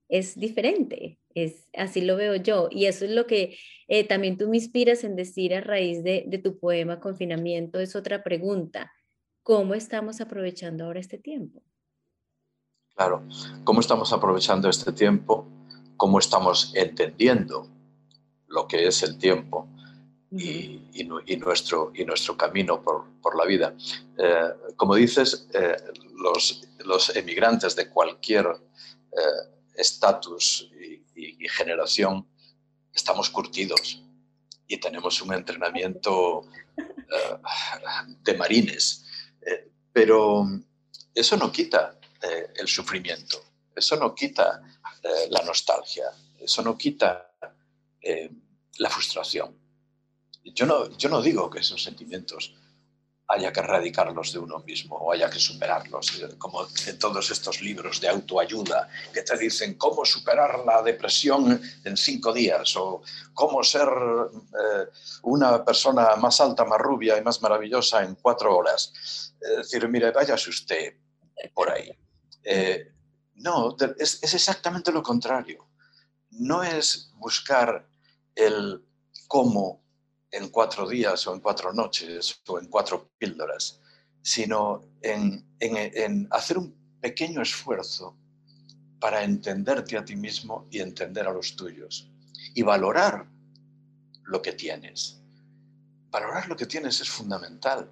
Es 0.07 0.39
diferente, 0.39 1.19
es, 1.35 1.67
así 1.73 2.01
lo 2.01 2.15
veo 2.15 2.35
yo, 2.35 2.69
y 2.71 2.85
eso 2.85 3.05
es 3.05 3.11
lo 3.11 3.27
que 3.27 3.57
eh, 3.87 4.05
también 4.05 4.37
tú 4.37 4.49
me 4.49 4.57
inspiras 4.57 5.03
en 5.03 5.15
decir 5.15 5.53
a 5.53 5.61
raíz 5.61 6.03
de, 6.03 6.25
de 6.27 6.37
tu 6.37 6.59
poema 6.59 6.99
Confinamiento, 6.99 7.79
es 7.79 7.95
otra 7.95 8.23
pregunta. 8.23 8.91
¿Cómo 9.43 9.73
estamos 9.73 10.21
aprovechando 10.21 10.85
ahora 10.85 10.99
este 10.99 11.17
tiempo? 11.17 11.63
Claro, 12.95 13.23
cómo 13.63 13.79
estamos 13.79 14.11
aprovechando 14.13 14.69
este 14.69 14.91
tiempo, 14.91 15.47
cómo 15.97 16.19
estamos 16.19 16.71
entendiendo 16.75 17.67
lo 18.47 18.67
que 18.67 18.87
es 18.87 19.01
el 19.03 19.17
tiempo 19.17 19.67
y, 20.31 21.03
nuestro, 21.39 21.91
y 21.95 22.05
nuestro 22.05 22.37
camino 22.37 22.81
por, 22.81 23.37
la 23.37 23.45
vida. 23.45 23.73
Eh, 24.17 24.49
como 24.75 24.95
dices, 24.95 25.47
eh, 25.53 25.77
los, 26.15 27.15
emigrantes 27.15 27.75
de 27.75 27.89
cualquier 27.89 28.45
eh, 28.45 29.51
estatus 29.75 30.69
y, 30.75 30.91
generación 31.49 32.25
estamos 32.93 33.29
curtidos 33.29 34.01
y 34.67 34.79
tenemos 34.79 35.21
un 35.21 35.33
entrenamiento 35.33 36.43
de 38.23 38.37
marines, 38.37 39.05
pero 39.91 40.45
eso 41.13 41.35
no 41.35 41.51
quita 41.51 41.99
eh, 42.23 42.53
el 42.55 42.67
sufrimiento. 42.67 43.43
Eso 43.75 43.95
no 43.95 44.13
quita 44.13 44.61
eh, 45.01 45.27
la 45.29 45.41
nostalgia, 45.41 46.05
eso 46.39 46.61
no 46.61 46.77
quita 46.77 47.33
eh, 47.99 48.29
la 48.77 48.89
frustración. 48.91 49.57
Yo 50.43 50.67
no, 50.67 50.95
yo 50.97 51.09
no 51.09 51.19
digo 51.19 51.49
que 51.49 51.59
esos 51.59 51.81
sentimientos 51.81 52.53
haya 53.27 53.51
que 53.51 53.61
erradicarlos 53.61 54.33
de 54.33 54.39
uno 54.39 54.59
mismo 54.59 54.97
o 54.97 55.11
haya 55.11 55.31
que 55.31 55.39
superarlos, 55.39 56.21
como 56.37 56.67
en 56.85 56.99
todos 56.99 57.31
estos 57.31 57.61
libros 57.61 57.99
de 58.01 58.09
autoayuda 58.09 58.89
que 59.13 59.23
te 59.23 59.37
dicen 59.37 59.75
cómo 59.75 60.05
superar 60.05 60.59
la 60.65 60.83
depresión 60.83 61.59
en 61.83 61.97
cinco 61.97 62.33
días 62.33 62.75
o 62.75 63.01
cómo 63.33 63.63
ser 63.63 63.87
una 65.23 65.63
persona 65.63 66.15
más 66.17 66.41
alta, 66.41 66.65
más 66.65 66.79
rubia 66.79 67.17
y 67.17 67.21
más 67.21 67.41
maravillosa 67.41 68.03
en 68.03 68.15
cuatro 68.15 68.55
horas. 68.55 68.91
Es 69.39 69.57
decir, 69.57 69.87
mire, 69.87 70.11
váyase 70.11 70.49
usted 70.49 70.93
por 71.53 71.71
ahí. 71.71 71.97
Eh, 72.43 72.91
no, 73.35 73.75
es, 73.97 74.21
exactamente 74.23 74.91
lo 74.91 75.03
contrario. 75.03 75.67
No 76.31 76.63
es 76.63 77.11
buscar 77.15 77.87
el 78.35 78.83
cómo 79.27 79.83
en 80.31 80.49
cuatro 80.49 80.87
días 80.87 81.27
o 81.27 81.33
en 81.33 81.41
cuatro 81.41 81.73
noches 81.73 82.41
o 82.47 82.59
en 82.59 82.67
cuatro 82.67 83.11
píldoras, 83.17 83.79
sino 84.21 84.81
en, 85.01 85.45
en 85.59 86.27
hacer 86.31 86.57
un 86.57 86.73
pequeño 87.01 87.41
esfuerzo 87.41 88.17
para 88.99 89.23
entenderte 89.23 89.97
a 89.97 90.05
ti 90.05 90.15
mismo 90.15 90.67
y 90.69 90.79
entender 90.79 91.27
a 91.27 91.33
los 91.33 91.55
tuyos 91.55 92.07
y 92.53 92.61
valorar 92.61 93.27
lo 94.23 94.41
que 94.41 94.53
tienes. 94.53 95.19
Valorar 96.09 96.47
lo 96.47 96.55
que 96.55 96.67
tienes 96.67 97.01
es 97.01 97.09
fundamental. 97.09 97.91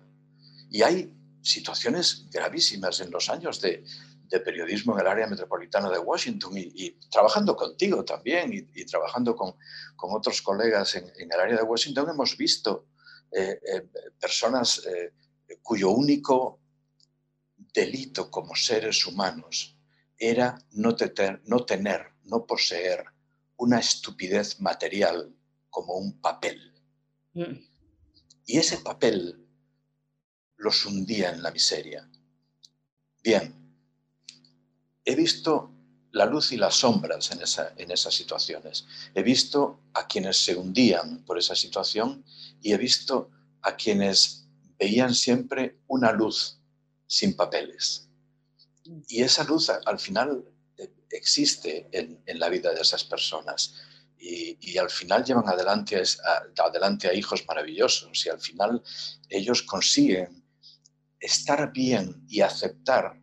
Y 0.69 0.83
hay 0.83 1.13
situaciones 1.41 2.27
gravísimas 2.29 2.99
en 2.99 3.11
los 3.11 3.29
años 3.29 3.59
de, 3.59 3.83
de 4.29 4.39
periodismo 4.39 4.93
en 4.93 5.01
el 5.01 5.07
área 5.07 5.27
metropolitana 5.27 5.89
de 5.89 5.97
Washington 5.97 6.53
y, 6.55 6.91
trabajando 7.09 7.55
contigo 7.55 8.05
también 8.05 8.53
y, 8.53 8.85
trabajando 8.85 9.35
con, 9.35 9.55
otros 9.97 10.41
colegas 10.41 10.95
en, 10.95 11.11
el 11.17 11.39
área 11.39 11.57
de 11.57 11.63
Washington 11.63 12.09
hemos 12.09 12.37
visto 12.37 12.87
eh, 13.31 13.59
eh, 13.65 13.81
personas 14.19 14.85
eh, 14.85 15.13
cuyo 15.61 15.89
único 15.91 16.59
delito 17.73 18.29
como 18.29 18.55
seres 18.55 19.05
humanos 19.05 19.77
era 20.17 20.57
no, 20.71 20.95
no 21.45 21.65
tener, 21.65 22.13
no 22.23 22.45
poseer 22.45 23.05
una 23.57 23.79
estupidez 23.79 24.59
material 24.59 25.35
como 25.69 25.95
un 25.95 26.19
papel. 26.21 26.73
Mm. 27.33 27.57
Y 28.45 28.57
ese 28.57 28.77
papel 28.77 29.45
los 30.57 30.85
hundía 30.85 31.31
en 31.31 31.41
la 31.43 31.51
miseria. 31.51 32.09
Bien, 33.21 33.58
he 35.05 35.15
visto 35.15 35.71
la 36.11 36.25
luz 36.25 36.51
y 36.51 36.57
las 36.57 36.75
sombras 36.75 37.31
en, 37.31 37.91
esas 37.91 38.13
situaciones. 38.13 38.85
He 39.13 39.21
visto 39.21 39.79
a 39.93 40.07
quienes 40.07 40.43
se 40.43 40.55
hundían 40.55 41.23
por 41.23 41.37
esa 41.37 41.55
situación 41.55 42.23
y 42.61 42.73
he 42.73 42.77
visto 42.77 43.29
a 43.61 43.75
quienes 43.75 44.47
veían 44.77 45.13
siempre 45.13 45.79
una 45.87 46.11
luz 46.11 46.59
sin 47.05 47.35
papeles. 47.35 48.09
Y 49.07 49.21
esa 49.21 49.43
luz 49.43 49.69
al 49.69 49.99
final 49.99 50.43
eh, 50.77 50.91
existe 51.11 51.87
en, 51.91 52.39
la 52.39 52.49
vida 52.49 52.73
de 52.73 52.81
esas 52.81 53.03
personas. 53.03 53.75
Y, 54.17 54.77
al 54.77 54.89
final 54.89 55.23
llevan 55.23 55.47
adelante 55.47 55.97
a 57.07 57.13
hijos 57.13 57.45
maravillosos 57.47 58.25
y 58.25 58.29
al 58.29 58.39
final 58.39 58.81
ellos 59.29 59.63
consiguen 59.63 60.43
estar 61.19 61.71
bien 61.71 62.25
y 62.27 62.41
aceptar 62.41 63.18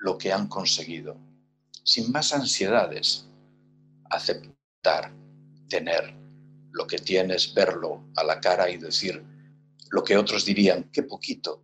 lo 0.00 0.18
que 0.18 0.32
han 0.32 0.48
conseguido, 0.48 1.16
sin 1.84 2.10
más 2.10 2.32
ansiedades, 2.32 3.28
aceptar, 4.10 5.12
tener 5.68 6.14
lo 6.72 6.86
que 6.86 6.98
tienes, 6.98 7.54
verlo 7.54 8.04
a 8.16 8.24
la 8.24 8.40
cara 8.40 8.70
y 8.70 8.78
decir 8.78 9.22
lo 9.90 10.02
que 10.02 10.16
otros 10.16 10.44
dirían, 10.44 10.90
qué 10.92 11.02
poquito. 11.02 11.62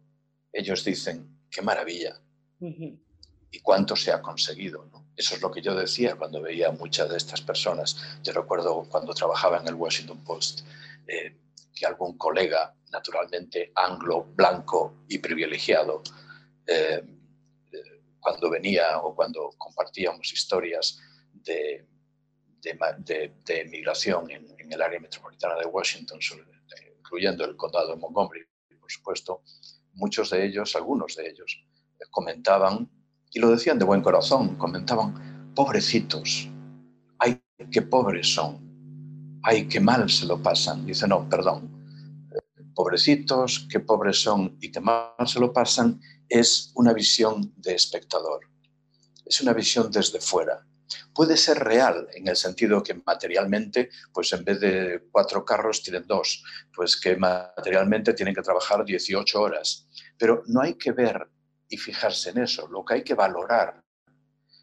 Ellos 0.52 0.84
dicen, 0.84 1.40
qué 1.50 1.62
maravilla. 1.62 2.20
Y 2.60 3.60
cuánto 3.60 3.96
se 3.96 4.12
ha 4.12 4.20
conseguido. 4.20 4.90
Eso 5.16 5.34
es 5.34 5.40
lo 5.40 5.50
que 5.50 5.62
yo 5.62 5.74
decía 5.74 6.16
cuando 6.16 6.42
veía 6.42 6.68
a 6.68 6.72
muchas 6.72 7.08
de 7.08 7.16
estas 7.16 7.40
personas. 7.40 7.96
Yo 8.22 8.32
recuerdo 8.32 8.86
cuando 8.90 9.14
trabajaba 9.14 9.58
en 9.58 9.68
el 9.68 9.74
Washington 9.74 10.22
Post, 10.24 10.60
eh, 11.06 11.36
que 11.74 11.86
algún 11.86 12.18
colega, 12.18 12.74
naturalmente 12.90 13.72
anglo, 13.74 14.24
blanco 14.34 15.04
y 15.08 15.18
privilegiado, 15.18 16.02
eh, 16.66 17.02
eh, 17.06 17.15
cuando 18.26 18.50
venía 18.50 18.98
o 18.98 19.14
cuando 19.14 19.50
compartíamos 19.56 20.32
historias 20.32 20.98
de, 21.32 21.86
de, 22.60 23.32
de, 23.44 23.64
migración 23.66 24.28
en, 24.32 24.72
el 24.72 24.82
área 24.82 24.98
metropolitana 24.98 25.54
de 25.54 25.66
Washington, 25.66 26.18
incluyendo 26.98 27.44
el 27.44 27.54
condado 27.54 27.90
de 27.90 27.96
Montgomery, 27.96 28.40
por 28.80 28.90
supuesto, 28.90 29.42
muchos 29.92 30.30
de 30.30 30.44
ellos, 30.44 30.74
algunos 30.74 31.14
de 31.14 31.28
ellos, 31.28 31.64
comentaban, 32.10 32.90
y 33.30 33.38
lo 33.38 33.48
decían 33.50 33.78
de 33.78 33.84
buen 33.84 34.02
corazón, 34.02 34.56
comentaban, 34.56 35.52
pobrecitos, 35.54 36.48
ay, 37.20 37.40
qué 37.70 37.82
pobres 37.82 38.34
son, 38.34 39.38
ay, 39.44 39.68
qué 39.68 39.78
mal 39.78 40.10
se 40.10 40.26
lo 40.26 40.42
pasan. 40.42 40.84
Dice, 40.84 41.06
no, 41.06 41.28
perdón, 41.28 41.70
pobrecitos, 42.74 43.68
qué 43.70 43.78
pobres 43.78 44.20
son 44.20 44.58
y 44.60 44.72
qué 44.72 44.80
mal 44.80 45.12
se 45.26 45.38
lo 45.38 45.52
pasan, 45.52 46.00
es 46.28 46.72
una 46.74 46.92
visión 46.92 47.52
de 47.56 47.74
espectador, 47.74 48.40
es 49.24 49.40
una 49.40 49.52
visión 49.52 49.90
desde 49.90 50.20
fuera 50.20 50.66
puede 51.16 51.36
ser 51.36 51.58
real 51.58 52.08
en 52.12 52.28
el 52.28 52.36
sentido 52.36 52.82
que 52.82 52.94
materialmente, 52.94 53.88
pues 54.12 54.32
en 54.34 54.44
vez 54.44 54.60
de 54.60 55.08
cuatro 55.10 55.44
carros 55.44 55.82
tienen 55.82 56.06
dos, 56.06 56.44
pues 56.74 57.00
que 57.00 57.16
materialmente 57.16 58.12
tienen 58.12 58.34
que 58.34 58.42
trabajar 58.42 58.84
18 58.84 59.40
horas. 59.40 59.88
Pero 60.18 60.42
no 60.46 60.60
hay 60.60 60.74
que 60.74 60.92
ver 60.92 61.26
y 61.68 61.78
fijarse 61.78 62.30
en 62.30 62.38
eso, 62.38 62.68
lo 62.68 62.84
que 62.84 62.94
hay 62.94 63.02
que 63.02 63.14
valorar 63.14 63.82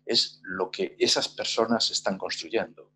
es 0.06 0.42
lo 0.44 0.70
que 0.70 0.96
esas 1.00 1.28
personas 1.28 1.90
están 1.90 2.18
construyendo. 2.18 2.92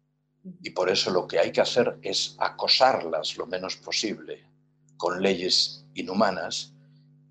Y 0.61 0.69
por 0.69 0.89
eso 0.89 1.09
lo 1.11 1.27
que 1.27 1.39
hay 1.39 1.51
que 1.51 1.61
hacer 1.61 1.97
es 2.01 2.35
acosarlas 2.39 3.37
lo 3.37 3.47
menos 3.47 3.75
posible 3.77 4.45
con 4.97 5.21
leyes 5.21 5.85
inhumanas 5.93 6.73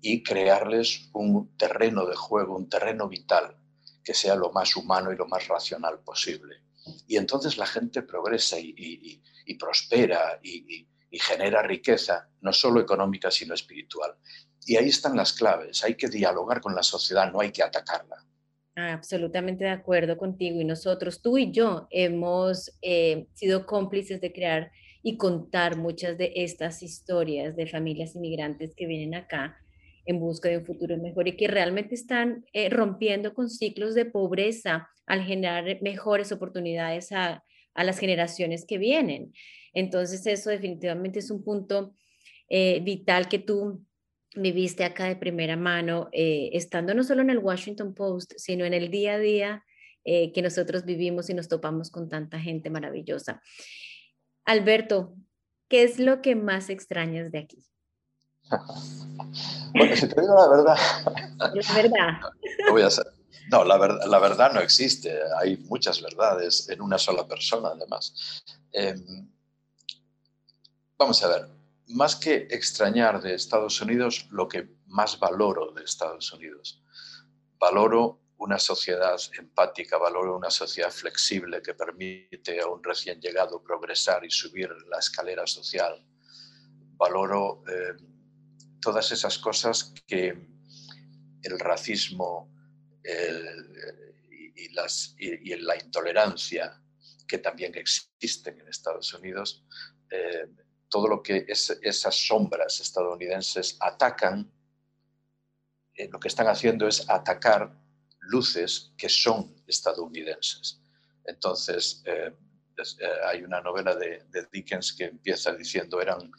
y 0.01 0.23
crearles 0.23 1.09
un 1.13 1.55
terreno 1.57 2.05
de 2.05 2.15
juego, 2.15 2.55
un 2.55 2.69
terreno 2.69 3.07
vital 3.07 3.57
que 4.03 4.13
sea 4.13 4.35
lo 4.35 4.51
más 4.51 4.75
humano 4.75 5.11
y 5.11 5.17
lo 5.17 5.27
más 5.27 5.47
racional 5.47 5.99
posible. 5.99 6.61
Y 7.07 7.17
entonces 7.17 7.57
la 7.57 7.65
gente 7.65 8.01
progresa 8.01 8.57
y, 8.59 9.21
prospera 9.59 10.39
y, 10.41 10.87
genera 11.11 11.63
riqueza, 11.63 12.29
no 12.41 12.53
solo 12.53 12.79
económica, 12.79 13.31
sino 13.31 13.53
espiritual. 13.53 14.15
Y 14.65 14.77
ahí 14.77 14.87
están 14.87 15.17
las 15.17 15.33
claves. 15.33 15.83
Hay 15.83 15.95
que 15.95 16.07
dialogar 16.07 16.61
con 16.61 16.75
la 16.75 16.83
sociedad, 16.83 17.31
no 17.31 17.41
hay 17.41 17.51
que 17.51 17.63
atacarla. 17.63 18.17
Ah, 18.75 18.93
absolutamente 18.93 19.63
de 19.63 19.71
acuerdo 19.71 20.15
contigo. 20.17 20.61
Y 20.61 20.65
nosotros, 20.65 21.21
tú 21.21 21.37
y 21.37 21.51
yo, 21.51 21.87
hemos 21.89 22.71
eh, 22.81 23.27
sido 23.33 23.65
cómplices 23.65 24.21
de 24.21 24.31
crear 24.31 24.71
y 25.01 25.17
contar 25.17 25.77
muchas 25.77 26.17
de 26.17 26.31
estas 26.35 26.83
historias 26.83 27.55
de 27.55 27.67
familias 27.67 28.15
inmigrantes 28.15 28.75
que 28.75 28.85
vienen 28.85 29.15
acá 29.15 29.57
en 30.07 30.19
busca 30.19 30.49
de 30.49 30.57
un 30.57 30.65
futuro 30.65 30.97
mejor 30.97 31.27
y 31.27 31.35
que 31.35 31.47
realmente 31.47 31.93
están 31.93 32.45
eh, 32.53 32.69
rompiendo 32.69 33.33
con 33.33 33.49
ciclos 33.49 33.93
de 33.93 34.05
pobreza 34.05 34.89
al 35.05 35.23
generar 35.23 35.65
mejores 35.81 36.31
oportunidades 36.31 37.11
a, 37.11 37.43
las 37.75 37.99
generaciones 37.99 38.65
que 38.65 38.79
vienen. 38.79 39.33
Entonces 39.71 40.25
eso 40.25 40.49
definitivamente 40.49 41.19
es 41.19 41.29
un 41.29 41.43
punto 41.43 41.93
eh, 42.49 42.79
vital 42.79 43.29
que 43.29 43.37
tú 43.37 43.85
viviste 44.35 44.83
acá 44.83 45.05
de 45.05 45.15
primera 45.15 45.55
mano, 45.55 46.09
eh, 46.11 46.49
estando 46.53 46.95
no 46.95 47.03
solo 47.03 47.21
en 47.21 47.29
el 47.29 47.37
Washington 47.37 47.93
Post, 47.93 48.33
sino 48.37 48.65
en 48.65 48.73
el 48.73 48.89
día 48.89 49.13
a 49.13 49.19
día 49.19 49.63
que 50.33 50.41
nosotros 50.41 50.85
vivimos 50.85 51.29
y 51.29 51.33
nos 51.33 51.49
topamos 51.49 51.91
con 51.91 52.07
tanta 52.07 52.39
gente 52.39 52.69
maravillosa. 52.69 53.41
Alberto, 54.45 55.13
¿qué 55.67 55.83
es 55.83 55.99
lo 55.99 56.21
que 56.21 56.33
más 56.33 56.69
extrañas 56.69 57.29
de 57.29 57.39
aquí? 57.39 57.67
bueno, 59.73 59.95
si 59.95 60.07
te 60.07 60.21
digo 60.21 60.35
la 60.35 60.47
verdad. 60.49 60.77
Es 61.55 61.75
verdad. 61.75 62.19
No, 63.49 63.63
la, 63.63 63.77
verdad, 63.77 64.05
la 64.05 64.19
verdad 64.19 64.51
no 64.53 64.59
existe. 64.59 65.17
Hay 65.39 65.57
muchas 65.57 66.01
verdades 66.01 66.67
en 66.69 66.81
una 66.81 66.97
sola 66.97 67.27
persona, 67.27 67.69
además. 67.69 68.43
Em, 68.71 69.29
vamos 70.97 71.23
a 71.23 71.27
ver, 71.29 71.47
más 71.87 72.15
que 72.15 72.47
extrañar 72.49 73.21
de 73.21 73.33
Estados 73.33 73.79
Unidos, 73.81 74.27
lo 74.31 74.47
que 74.47 74.67
más 74.87 75.19
valoro 75.19 75.71
de 75.71 75.83
Estados 75.83 76.31
Unidos. 76.33 76.83
Valoro 77.57 78.19
una 78.39 78.59
sociedad 78.59 79.17
empática, 79.37 79.97
valoro 79.97 80.35
una 80.35 80.49
sociedad 80.49 80.91
flexible 80.91 81.61
que 81.61 81.73
permite 81.73 82.59
a 82.61 82.67
un 82.67 82.83
recién 82.83 83.19
llegado 83.19 83.63
progresar 83.63 84.23
y 84.25 84.29
subir 84.29 84.69
la 84.89 84.99
escalera 84.99 85.47
social. 85.47 86.05
Valoro 86.97 87.63
em, 87.67 88.16
todas 88.81 89.11
esas 89.11 89.37
cosas 89.37 89.93
que 90.05 90.35
el 91.43 91.59
racismo 91.59 92.51
y, 94.55 94.73
las, 94.73 95.15
y, 95.17 95.55
la 95.55 95.75
intolerancia 95.81 96.81
que 97.27 97.37
también 97.37 97.73
existen 97.75 98.59
en 98.59 98.67
Estados 98.67 99.13
Unidos, 99.13 99.63
eh, 100.09 100.47
todo 100.89 101.07
lo 101.07 101.21
que 101.21 101.45
esas 101.47 102.15
sombras 102.27 102.79
estadounidenses 102.79 103.77
atacan, 103.79 104.51
eh, 105.93 106.07
lo 106.09 106.19
que 106.19 106.29
están 106.29 106.47
haciendo 106.47 106.87
es 106.87 107.09
atacar 107.09 107.77
luces 108.19 108.93
que 108.97 109.09
son 109.09 109.61
estadounidenses. 109.67 110.79
Entonces, 111.25 112.03
eh, 112.05 112.33
hay 113.25 113.43
una 113.43 113.59
novela 113.61 113.95
de, 113.95 114.23
de, 114.29 114.47
Dickens 114.51 114.93
que 114.93 115.05
empieza 115.05 115.53
diciendo 115.53 115.99
eran 115.99 116.31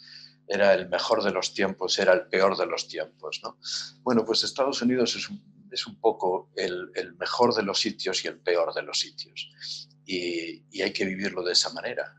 era 0.48 0.74
el 0.74 0.88
mejor 0.88 1.22
de 1.22 1.30
los 1.30 1.52
tiempos, 1.52 1.98
era 1.98 2.14
el 2.14 2.26
peor 2.26 2.56
de 2.56 2.66
los 2.66 2.88
tiempos. 2.88 3.40
¿no? 3.42 3.58
Bueno, 4.02 4.24
pues 4.24 4.42
Estados 4.42 4.80
Unidos 4.82 5.14
es 5.14 5.28
un, 5.28 5.68
es 5.70 5.86
un 5.86 6.00
poco 6.00 6.50
el, 6.56 6.90
el, 6.94 7.14
mejor 7.16 7.54
de 7.54 7.62
los 7.62 7.78
sitios 7.78 8.24
y 8.24 8.28
el 8.28 8.40
peor 8.40 8.72
de 8.72 8.82
los 8.82 8.98
sitios. 8.98 9.88
Y, 10.06 10.64
y 10.70 10.82
hay 10.82 10.92
que 10.92 11.04
vivirlo 11.04 11.42
de 11.42 11.52
esa 11.52 11.70
manera. 11.70 12.14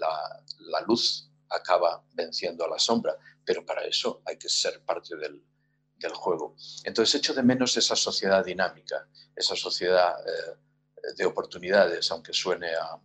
La, 0.00 0.44
la, 0.58 0.80
luz 0.82 1.30
acaba 1.48 2.04
venciendo 2.12 2.64
a 2.64 2.68
la 2.68 2.78
sombra, 2.78 3.16
pero 3.44 3.64
para 3.64 3.84
eso 3.84 4.20
hay 4.26 4.36
que 4.36 4.48
ser 4.48 4.82
parte 4.84 5.16
del, 5.16 5.42
del 5.96 6.12
juego. 6.12 6.56
Entonces 6.84 7.14
echo 7.14 7.34
de 7.34 7.42
menos 7.42 7.76
esa 7.76 7.94
sociedad 7.96 8.44
dinámica, 8.44 9.08
esa 9.34 9.54
sociedad 9.54 10.14
eh, 10.26 11.12
de 11.16 11.24
oportunidades, 11.24 12.10
aunque 12.10 12.32
suene 12.32 12.74
a, 12.74 13.00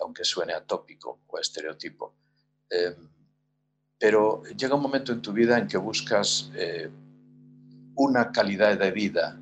aunque 0.00 0.24
suene 0.24 0.52
a 0.52 0.64
tópico 0.64 1.22
o 1.26 1.38
estereotipo. 1.38 2.16
Pero 3.98 4.42
llega 4.56 4.74
un 4.74 4.82
momento 4.82 5.12
en 5.12 5.22
tu 5.22 5.32
vida 5.32 5.58
en 5.58 5.66
que 5.66 5.78
buscas 5.78 6.50
eh, 6.54 6.90
una 7.94 8.30
calidad 8.30 8.78
de 8.78 8.90
vida 8.90 9.40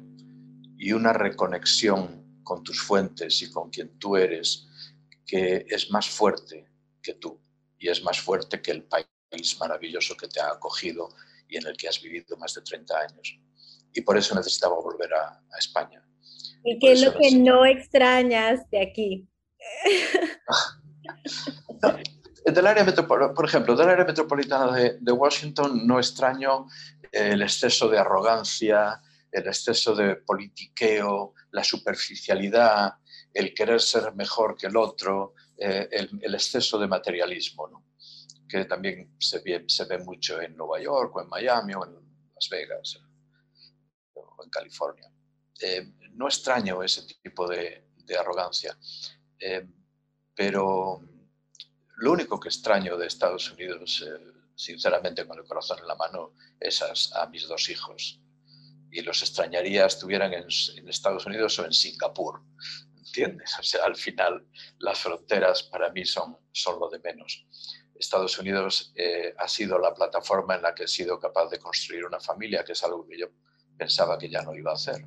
y 0.79 0.93
una 0.93 1.13
reconexión 1.13 2.23
con 2.43 2.63
tus 2.63 2.81
fuentes 2.81 3.43
y 3.43 3.51
con 3.51 3.71
quien 3.71 3.99
tú 3.99 4.17
eres 4.17 4.69
que 5.27 5.67
es 5.69 5.91
más 5.91 6.09
fuerte 6.09 6.69
que 7.03 7.15
tú 7.15 7.41
y 7.79 7.89
es 7.89 8.03
más 8.03 8.21
fuerte 8.21 8.63
que 8.63 8.71
el 8.71 8.85
país 8.85 9.07
maravilloso 9.59 10.17
que 10.17 10.29
te 10.29 10.41
ha 10.41 10.51
acogido 10.51 11.09
y 11.49 11.57
en 11.57 11.67
el 11.67 11.77
que 11.77 11.89
has 11.89 12.01
vivido 12.01 12.37
más 12.37 12.55
de 12.55 12.63
30 12.63 12.99
años. 12.99 13.39
Y 13.93 14.01
por 14.01 14.17
eso 14.17 14.35
necesitaba 14.35 14.77
volver 14.77 15.13
a, 15.15 15.41
España. 15.59 16.05
¿Y 16.65 16.79
qué 16.81 16.93
es 16.93 17.03
lo 17.03 17.17
que 17.17 17.37
no 17.37 17.65
extrañas 17.65 18.69
de 18.71 18.83
aquí? 18.83 19.29
Del 22.45 22.67
área 22.67 22.85
por 23.07 23.45
ejemplo, 23.47 23.75
del 23.75 23.89
área 23.89 24.05
metropolitana 24.05 24.71
de, 24.73 25.13
Washington 25.13 25.87
no 25.87 25.99
extraño 25.99 26.67
el 27.11 27.41
exceso 27.41 27.89
de 27.89 27.99
arrogancia, 27.99 29.01
el 29.33 29.47
exceso 29.47 29.95
de 29.95 30.17
politiqueo, 30.17 31.33
la 31.53 31.65
superficialidad, 31.65 32.95
el 33.33 33.55
querer 33.55 33.81
ser 33.81 34.15
mejor 34.15 34.57
que 34.57 34.67
el 34.67 34.77
otro, 34.77 35.35
eh, 35.57 35.89
el, 35.91 36.35
exceso 36.35 36.79
de 36.79 36.87
materialismo, 36.87 37.85
que 38.47 38.67
también 38.67 39.17
se 39.19 39.41
ve, 39.41 39.65
se 39.67 39.87
ve, 39.87 39.99
mucho 39.99 40.39
en 40.41 40.55
Nueva 40.55 40.81
York 40.81 41.17
o 41.17 41.23
en 41.23 41.29
Miami 41.29 41.73
o 41.75 41.87
en 41.87 41.95
Las 42.35 42.49
Vegas 42.51 43.01
o 44.13 44.45
en 44.45 44.51
California. 44.51 45.11
eh, 45.63 45.95
no 46.13 46.27
extraño 46.27 46.83
ese 46.83 47.03
tipo 47.23 47.49
de, 47.49 47.83
arrogancia, 48.19 48.77
eh, 49.41 49.67
pero 50.37 51.01
lo 51.97 52.13
único 52.13 52.41
que 52.41 52.49
extraño 52.49 52.97
de 52.97 53.07
Estados 53.07 53.51
Unidos, 53.53 54.05
sinceramente 54.55 55.27
con 55.27 55.39
el 55.39 55.45
corazón 55.45 55.79
en 55.81 55.87
la 55.87 55.95
mano, 55.95 56.33
es 56.59 56.83
a, 56.83 57.27
mis 57.27 57.47
dos 57.47 57.69
hijos. 57.69 58.21
Y 58.91 59.03
los 59.03 59.23
extrañaría 59.23 59.87
estuvieran 59.87 60.33
en, 60.33 60.47
Estados 60.89 61.27
Unidos 61.27 61.59
o 61.59 61.65
en 61.65 61.73
Singapur. 61.73 62.43
¿Entiendes? 62.97 63.55
Al 63.83 63.97
final 63.97 64.47
las 64.79 64.99
fronteras 64.99 65.63
para 65.65 65.91
mí 65.91 66.05
son, 66.05 66.37
son 66.53 66.81
lo 66.81 66.89
de 66.89 66.99
menos. 66.99 67.47
Estados 67.95 68.39
Unidos 68.39 68.93
eh, 68.97 69.35
ha 69.39 69.47
sido 69.47 69.79
la 69.79 69.95
plataforma 69.95 70.57
en 70.57 70.63
la 70.63 70.75
que 70.75 70.85
he 70.85 70.89
sido 70.89 71.19
capaz 71.19 71.49
de 71.49 71.59
construir 71.59 72.05
una 72.05 72.19
familia, 72.19 72.65
que 72.65 72.73
es 72.73 72.83
algo 72.83 73.07
que 73.07 73.19
yo 73.19 73.29
pensaba 73.77 74.19
que 74.19 74.29
ya 74.29 74.43
no 74.43 74.55
iba 74.55 74.73
a 74.73 74.75
hacer. 74.75 75.05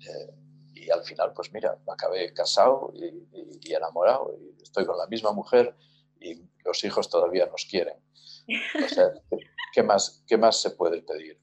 Eh, 0.00 0.34
y 0.74 0.90
al 0.90 1.04
final, 1.04 1.32
pues 1.32 1.52
mira, 1.52 1.78
acabé 1.86 2.32
casado 2.32 2.92
y, 2.94 3.72
enamorado, 3.72 4.34
y 4.40 4.62
estoy 4.62 4.86
con 4.86 4.96
la 4.96 5.06
misma 5.06 5.32
mujer 5.32 5.76
y 6.20 6.42
los 6.64 6.82
hijos 6.84 7.08
todavía 7.08 7.46
nos 7.46 7.64
quieren. 7.64 7.96
¿qué 9.74 9.82
más, 9.82 10.24
qué 10.26 10.36
más 10.36 10.60
se 10.60 10.70
puede 10.70 11.02
pedir? 11.02 11.40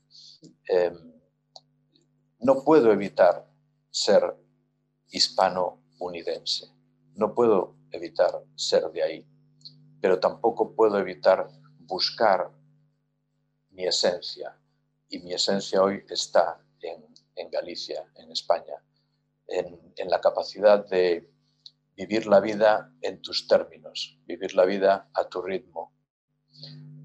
Eh, 0.69 0.91
no 2.39 2.63
puedo 2.63 2.91
evitar 2.91 3.47
ser 3.89 4.35
hispano-unidense. 5.09 6.67
No 7.15 7.33
puedo 7.33 7.75
evitar 7.91 8.43
ser 8.55 8.91
de 8.91 9.03
ahí 9.03 9.27
pero 10.05 10.19
tampoco 10.19 10.75
puedo 10.75 10.99
evitar 10.99 11.49
buscar 11.79 12.51
mi 13.71 13.87
esencia. 13.87 14.55
Y 15.09 15.17
mi 15.17 15.33
esencia 15.33 15.81
hoy 15.81 16.05
está 16.07 16.63
en, 16.79 17.49
Galicia, 17.49 18.05
en 18.13 18.31
España, 18.31 18.75
en, 19.47 19.79
la 20.07 20.21
capacidad 20.21 20.85
de 20.85 21.27
vivir 21.95 22.27
la 22.27 22.39
vida 22.39 22.91
en 23.01 23.21
tus 23.21 23.47
términos, 23.47 24.19
vivir 24.25 24.53
la 24.55 24.65
vida 24.65 25.09
a 25.13 25.27
tu 25.27 25.41
ritmo, 25.41 25.93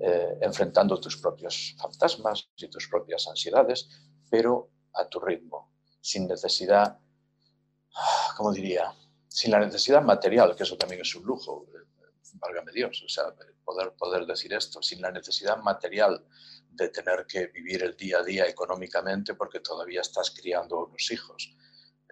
eh, 0.00 0.38
enfrentando 0.40 1.00
tus 1.00 1.16
propios 1.16 1.76
fantasmas 1.78 2.50
y 2.56 2.68
tus 2.68 2.88
propias 2.88 3.28
ansiedades, 3.28 3.88
pero 4.30 4.70
a 4.94 5.08
tu 5.08 5.20
ritmo, 5.20 5.72
sin 6.00 6.26
necesidad, 6.26 6.98
ah, 7.94 8.34
¿cómo 8.36 8.52
diría? 8.52 8.92
Sin 9.28 9.52
la 9.52 9.60
necesidad 9.60 10.02
material, 10.02 10.56
que 10.56 10.64
eso 10.64 10.76
también 10.76 11.02
es 11.02 11.14
un 11.14 11.24
lujo 11.24 11.66
válgame 12.34 12.72
Dios, 12.72 13.02
o 13.04 13.08
sea, 13.08 13.34
poder, 13.64 13.92
poder 13.92 14.26
decir 14.26 14.52
esto, 14.52 14.82
sin 14.82 15.00
la 15.00 15.10
necesidad 15.10 15.58
material 15.58 16.24
de 16.70 16.88
tener 16.88 17.26
que 17.26 17.46
vivir 17.48 17.82
el 17.82 17.96
día 17.96 18.18
a 18.18 18.22
día 18.22 18.46
económicamente 18.46 19.34
porque 19.34 19.60
todavía 19.60 20.00
estás 20.00 20.30
criando 20.30 20.86
unos 20.86 21.10
hijos. 21.10 21.56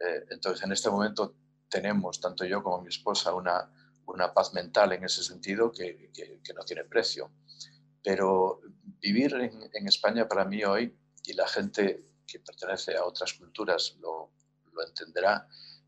Eh, 0.00 0.24
entonces, 0.30 0.64
en 0.64 0.72
este 0.72 0.90
momento 0.90 1.34
tenemos, 1.68 2.20
tanto 2.20 2.44
yo 2.44 2.62
como 2.62 2.82
mi 2.82 2.88
esposa, 2.88 3.34
una, 3.34 3.70
una 4.06 4.32
paz 4.32 4.54
mental 4.54 4.92
en 4.92 5.04
ese 5.04 5.22
sentido 5.22 5.70
que, 5.70 6.10
que, 6.12 6.54
no 6.54 6.64
tiene 6.64 6.84
precio. 6.84 7.30
Pero 8.02 8.60
vivir 9.00 9.34
en, 9.34 9.70
en, 9.72 9.86
España 9.86 10.26
para 10.26 10.44
mí 10.44 10.64
hoy, 10.64 10.96
y 11.24 11.32
la 11.34 11.46
gente 11.46 12.04
que 12.26 12.40
pertenece 12.40 12.96
a 12.96 13.04
otras 13.04 13.34
culturas 13.34 13.96
lo, 14.00 14.30
lo 14.72 14.86
entenderá, 14.86 15.46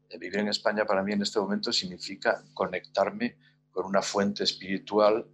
eh, 0.08 0.18
vivir 0.18 0.40
en 0.40 0.48
España 0.48 0.84
para 0.84 1.02
mí 1.02 1.12
en 1.12 1.22
este 1.22 1.38
momento 1.38 1.72
significa 1.72 2.42
conectarme 2.52 3.36
con 3.70 3.86
una 3.86 4.02
fuente 4.02 4.44
espiritual 4.44 5.26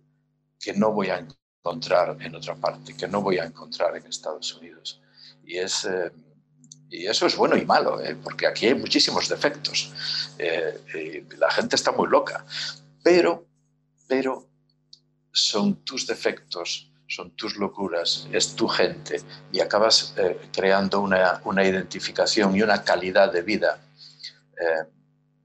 que 0.61 0.75
no 0.75 0.93
voy 0.93 1.09
a 1.09 1.19
encontrar 1.19 2.17
en 2.21 2.35
otra 2.35 2.55
parte, 2.55 2.97
que 2.97 3.09
no 3.09 3.23
voy 3.23 3.39
a 3.39 3.45
encontrar 3.45 3.97
en 3.97 4.07
Estados 4.07 4.55
Unidos. 4.55 5.01
Y, 5.45 5.57
es, 5.57 5.85
eh, 5.85 6.13
y 6.91 7.07
eso 7.07 7.27
es 7.27 7.37
bueno 7.37 7.57
y 7.57 7.65
malo, 7.65 8.01
eh, 8.01 8.17
porque 8.23 8.47
aquí 8.47 8.67
hay 8.67 8.75
muchísimos 8.75 9.29
defectos. 9.29 9.93
Eh, 10.39 11.25
la 11.39 11.51
gente 11.51 11.77
está 11.77 11.93
muy 11.93 12.09
loca, 12.09 12.45
pero, 13.03 13.47
pero 14.07 14.47
son 15.33 15.85
tus 15.85 16.07
defectos, 16.07 16.91
son 17.09 17.31
tus 17.33 17.57
locuras, 17.57 18.29
es 18.33 18.57
tu 18.57 18.69
gente 18.69 19.21
y 19.53 19.61
acabas 19.61 20.15
creando 20.53 21.01
una, 21.01 21.41
una, 21.45 21.65
identificación 21.65 22.57
y 22.57 22.63
una 22.63 22.83
calidad 22.83 23.33
de 23.33 23.43
vida 23.43 23.81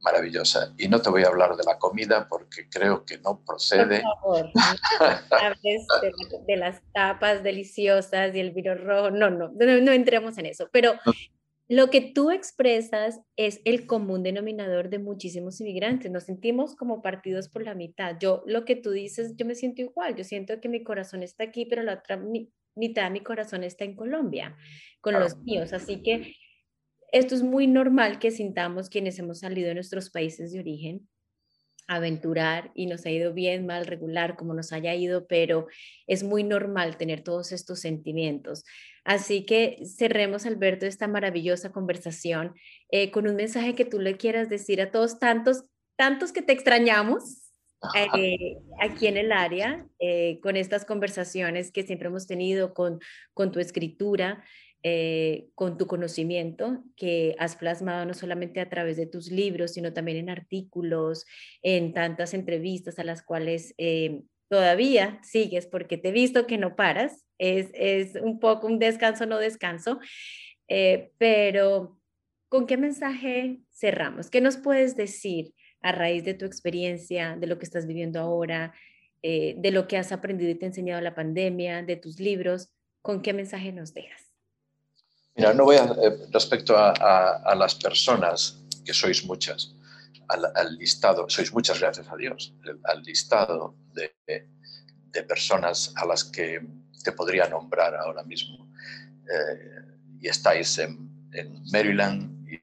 maravillosa. 0.02 0.74
Y 0.78 0.88
no 0.88 1.02
te 1.02 1.10
voy 1.10 1.24
a 1.24 1.28
hablar 1.28 1.56
de 1.56 1.64
la 1.64 1.78
comida 1.78 2.28
porque 2.28 2.68
creo 2.70 3.06
que 3.06 3.18
no 3.20 3.42
procede. 3.46 4.04
Por 4.22 4.52
favor, 4.52 5.58
de, 6.48 6.58
las 6.58 6.82
tapas 6.94 7.44
deliciosas 7.44 8.36
y 8.36 8.40
el 8.40 8.52
vino 8.52 8.76
rojo. 8.76 9.12
No, 9.12 9.30
no, 9.30 9.50
no, 9.50 9.92
entremos 9.92 10.38
en 10.38 10.48
eso. 10.48 10.70
Pero 10.72 10.94
lo 11.68 11.90
que 11.90 12.02
tú 12.02 12.32
expresas 12.32 13.22
es 13.36 13.62
el 13.64 13.88
común 13.88 14.24
denominador 14.24 14.90
de 14.90 15.00
muchísimos 15.00 15.62
inmigrantes. 15.62 16.12
Nos 16.12 16.24
sentimos 16.24 16.76
como 16.76 17.02
partidos 17.02 17.48
por 17.48 17.64
la 17.64 17.76
mitad. 17.76 18.18
Yo, 18.20 18.44
lo 18.46 18.66
que 18.66 18.76
tú 18.76 18.92
dices, 18.92 19.36
yo 19.38 19.46
me 19.46 19.56
siento 19.56 19.82
igual. 19.82 20.16
Yo 20.16 20.24
siento 20.24 20.60
que 20.60 20.70
mi 20.70 20.84
corazón 20.84 21.24
está 21.24 21.46
aquí, 21.46 21.66
pero 21.66 21.84
la 21.84 21.94
otra 21.94 22.22
mitad 22.76 23.04
de 23.04 23.10
mi 23.10 23.22
corazón 23.22 23.64
está 23.64 23.86
en 23.86 23.96
Colombia, 23.96 24.58
con 25.00 25.14
los 25.14 25.38
míos. 25.38 25.74
Así 25.74 26.02
que 26.02 26.36
esto 27.12 27.36
es 27.36 27.44
muy 27.44 27.68
normal 27.68 28.20
que 28.20 28.32
sintamos 28.32 28.90
quienes 28.90 29.20
hemos 29.20 29.40
salido 29.40 29.68
de 29.68 29.76
nuestros 29.76 30.10
países 30.10 30.52
de 30.52 30.60
origen, 30.60 31.08
aventurar 31.88 32.72
y 32.74 32.86
nos 32.86 33.06
ha 33.06 33.12
ido 33.12 33.34
bien, 33.34 33.66
mal, 33.66 33.86
regular, 33.86 34.38
como 34.38 34.54
nos 34.54 34.72
haya 34.72 34.96
ido, 34.96 35.28
pero 35.28 35.68
es 36.08 36.24
muy 36.24 36.44
normal 36.44 36.98
tener 36.98 37.22
todos 37.22 37.52
estos 37.52 37.82
sentimientos. 37.82 38.64
Así 39.04 39.46
que 39.46 39.80
cerremos, 39.86 40.46
Alberto, 40.46 40.86
esta 40.86 41.08
maravillosa 41.08 41.72
conversación 41.72 42.54
eh, 42.92 43.12
con 43.12 43.28
un 43.28 43.36
mensaje 43.36 43.76
que 43.76 43.86
tú 43.86 44.00
le 44.00 44.16
quieras 44.16 44.50
decir 44.50 44.82
a 44.82 44.92
todos 44.92 45.20
tantos, 45.20 45.66
tantos 45.98 46.32
que 46.32 46.42
te 46.42 46.54
extrañamos 46.54 47.52
eh, 48.16 48.58
aquí 48.80 49.08
en 49.08 49.18
el 49.18 49.32
área, 49.32 49.86
eh, 50.00 50.40
con 50.42 50.56
estas 50.56 50.86
conversaciones 50.86 51.72
que 51.72 51.84
siempre 51.84 52.08
hemos 52.08 52.28
tenido 52.28 52.74
con, 52.74 53.00
con 53.34 53.52
tu 53.52 53.60
escritura. 53.60 54.44
Eh, 54.84 55.52
con 55.54 55.78
tu 55.78 55.86
conocimiento 55.86 56.84
que 56.96 57.36
has 57.38 57.56
plasmado 57.56 58.04
no 58.08 58.16
solamente 58.16 58.60
a 58.60 58.68
través 58.68 58.98
de 58.98 59.06
tus 59.06 59.30
libros, 59.30 59.74
sino 59.74 59.94
también 59.94 60.18
en 60.18 60.30
artículos, 60.32 61.28
en 61.62 61.94
tantas 61.94 62.34
entrevistas 62.34 62.98
a 62.98 63.04
las 63.04 63.22
cuales 63.22 63.76
eh, 63.78 64.24
todavía 64.50 65.20
sigues, 65.22 65.68
porque 65.68 65.98
te 65.98 66.10
he 66.10 66.12
visto 66.12 66.48
que 66.48 66.58
no 66.58 66.76
paras, 66.76 67.28
es, 67.38 67.70
es 67.76 68.16
un 68.16 68.40
poco 68.40 68.66
un 68.66 68.80
descanso, 68.80 69.28
no 69.28 69.38
descanso, 69.38 70.00
eh, 70.68 71.12
pero 71.20 72.00
¿con 72.50 72.66
qué 72.66 72.76
mensaje 72.76 73.60
cerramos? 73.72 74.32
¿Qué 74.32 74.42
nos 74.42 74.58
puedes 74.58 74.96
decir 74.96 75.54
a 75.82 75.92
raíz 75.92 76.26
de 76.26 76.34
tu 76.34 76.46
experiencia, 76.46 77.36
de 77.40 77.46
lo 77.46 77.60
que 77.60 77.66
estás 77.66 77.86
viviendo 77.86 78.20
ahora, 78.20 78.74
de 79.22 79.72
lo 79.72 79.88
que 79.88 79.98
has 79.98 80.12
aprendido 80.12 80.50
y 80.50 80.56
te 80.56 80.66
ha 80.66 80.70
enseñado 80.70 81.02
la 81.02 81.14
pandemia, 81.14 81.84
de 81.84 81.98
tus 81.98 82.20
libros? 82.20 82.74
¿Con 83.04 83.22
qué 83.22 83.34
mensaje 83.34 83.72
nos 83.72 83.94
dejas? 83.94 84.31
Mira, 85.36 85.54
no 85.54 85.64
voy 85.64 85.78
a, 85.78 85.86
eh, 85.86 86.28
respecto 86.32 86.76
a, 86.78 87.56
las 87.56 87.76
personas, 87.76 88.58
que 88.84 88.94
sois 88.94 89.24
muchas, 89.26 89.76
al, 90.28 90.78
listado, 90.78 91.30
sois 91.30 91.54
muchas 91.54 91.80
gracias 91.80 92.08
a 92.10 92.16
Dios, 92.16 92.54
al 92.84 93.02
listado 93.04 93.76
de, 93.94 94.12
personas 95.28 95.94
a 95.98 96.06
las 96.06 96.24
que 96.24 96.62
te 97.04 97.12
podría 97.12 97.48
nombrar 97.48 97.96
ahora 97.96 98.24
mismo. 98.24 98.72
Eh, 99.24 99.98
y 100.22 100.28
estáis 100.28 100.78
en, 100.80 101.10
Maryland 101.72 102.48
y, 102.50 102.62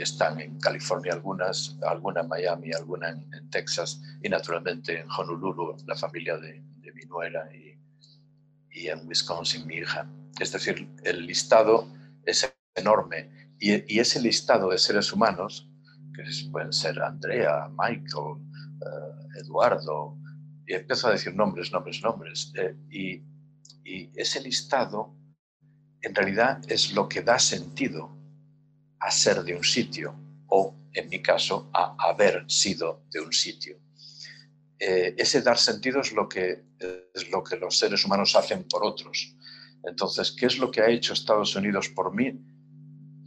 están 0.00 0.40
en 0.40 0.58
California 0.58 1.12
algunas, 1.12 1.76
alguna 1.86 2.22
en 2.22 2.28
Miami, 2.28 2.72
alguna 2.72 3.10
en, 3.10 3.50
Texas 3.50 4.00
y 4.22 4.28
naturalmente 4.28 5.00
en 5.00 5.06
Honolulu, 5.10 5.76
la 5.86 5.94
familia 5.94 6.38
de, 6.38 6.62
mi 6.94 7.04
nuera 7.04 7.48
y, 7.54 7.78
y 8.70 8.88
en 8.88 9.06
Wisconsin, 9.06 9.66
mi 9.66 9.76
hija. 9.76 10.08
Es 10.38 10.52
decir, 10.52 10.88
el 11.04 11.26
listado 11.26 11.88
es 12.24 12.52
enorme 12.74 13.30
y, 13.58 14.00
ese 14.00 14.20
listado 14.20 14.70
de 14.70 14.78
seres 14.78 15.12
humanos, 15.12 15.68
que 16.14 16.24
pueden 16.50 16.72
ser 16.72 17.00
Andrea, 17.00 17.68
Michael, 17.70 18.42
eh, 18.80 19.40
Eduardo, 19.40 20.18
y 20.66 20.74
empiezo 20.74 21.08
a 21.08 21.12
decir 21.12 21.34
nombres, 21.34 21.70
nombres, 21.70 22.02
nombres, 22.02 22.52
eh, 22.56 22.76
y, 22.90 23.22
ese 24.14 24.40
listado 24.40 25.14
en 26.00 26.14
realidad 26.14 26.60
es 26.68 26.92
lo 26.92 27.08
que 27.08 27.20
da 27.20 27.38
sentido 27.38 28.16
a 29.00 29.10
ser 29.10 29.42
de 29.42 29.56
un 29.56 29.64
sitio 29.64 30.14
o, 30.46 30.74
en 30.92 31.08
mi 31.08 31.20
caso, 31.20 31.68
a 31.74 31.96
haber 31.98 32.44
sido 32.48 33.04
de 33.10 33.20
un 33.20 33.32
sitio. 33.32 33.76
Eh, 34.78 35.14
ese 35.18 35.42
dar 35.42 35.58
sentido 35.58 36.00
es 36.00 36.12
lo, 36.12 36.28
que, 36.28 36.64
es 37.14 37.30
lo 37.30 37.42
que 37.42 37.56
los 37.56 37.76
seres 37.76 38.04
humanos 38.04 38.34
hacen 38.34 38.64
por 38.68 38.84
otros. 38.84 39.36
Entonces, 39.84 40.32
¿qué 40.32 40.46
es 40.46 40.58
lo 40.58 40.70
que 40.70 40.80
ha 40.80 40.88
hecho 40.88 41.12
Estados 41.12 41.56
Unidos 41.56 41.88
por 41.88 42.14
mí? 42.14 42.32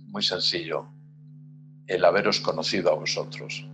Muy 0.07 0.23
sencillo, 0.23 0.87
el 1.87 2.05
haberos 2.05 2.39
conocido 2.39 2.91
a 2.91 2.95
vosotros. 2.95 3.65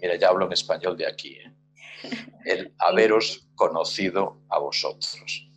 Mira, 0.00 0.16
ya 0.16 0.28
hablo 0.28 0.46
en 0.46 0.52
español 0.52 0.96
de 0.96 1.06
aquí. 1.06 1.34
¿eh? 1.34 1.54
El 2.44 2.74
haberos 2.78 3.48
conocido 3.54 4.42
a 4.48 4.58
vosotros. 4.58 5.48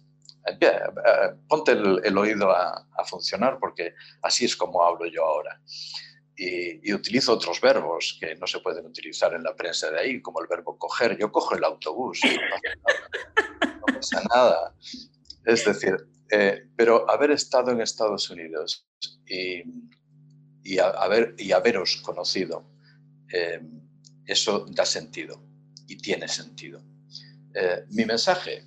ponte 1.47 1.73
el, 1.73 2.17
oído 2.17 2.49
a, 2.49 2.85
funcionar 3.05 3.59
porque 3.59 3.93
así 4.23 4.45
es 4.45 4.55
como 4.55 4.83
hablo 4.83 5.05
yo 5.05 5.23
ahora. 5.23 5.61
Y, 6.35 6.93
utilizo 6.93 7.33
otros 7.33 7.59
verbos 7.59 8.17
que 8.19 8.35
no 8.35 8.47
se 8.47 8.59
pueden 8.59 8.85
utilizar 8.85 9.33
en 9.33 9.43
la 9.43 9.55
prensa 9.55 9.91
de 9.91 9.99
ahí, 9.99 10.21
como 10.21 10.41
el 10.41 10.47
verbo 10.47 10.77
coger. 10.77 11.17
Yo 11.17 11.31
cojo 11.31 11.55
el 11.55 11.63
autobús, 11.63 12.21
no 12.23 13.85
pasa 13.93 14.23
nada. 14.33 14.73
Es 15.45 15.65
decir, 15.65 15.97
eh, 16.31 16.69
pero 16.75 17.09
haber 17.09 17.31
estado 17.31 17.71
en 17.71 17.81
Estados 17.81 18.29
Unidos 18.29 18.87
y, 19.25 19.63
y, 20.63 20.77
haber, 20.79 21.35
y 21.37 21.51
haberos 21.51 21.97
conocido, 21.97 22.69
eh, 23.31 23.61
eso 24.25 24.65
da 24.69 24.85
sentido 24.85 25.41
y 25.87 25.97
tiene 25.97 26.27
sentido. 26.27 26.83
Eh, 27.53 27.85
mi 27.89 28.05
mensaje, 28.05 28.65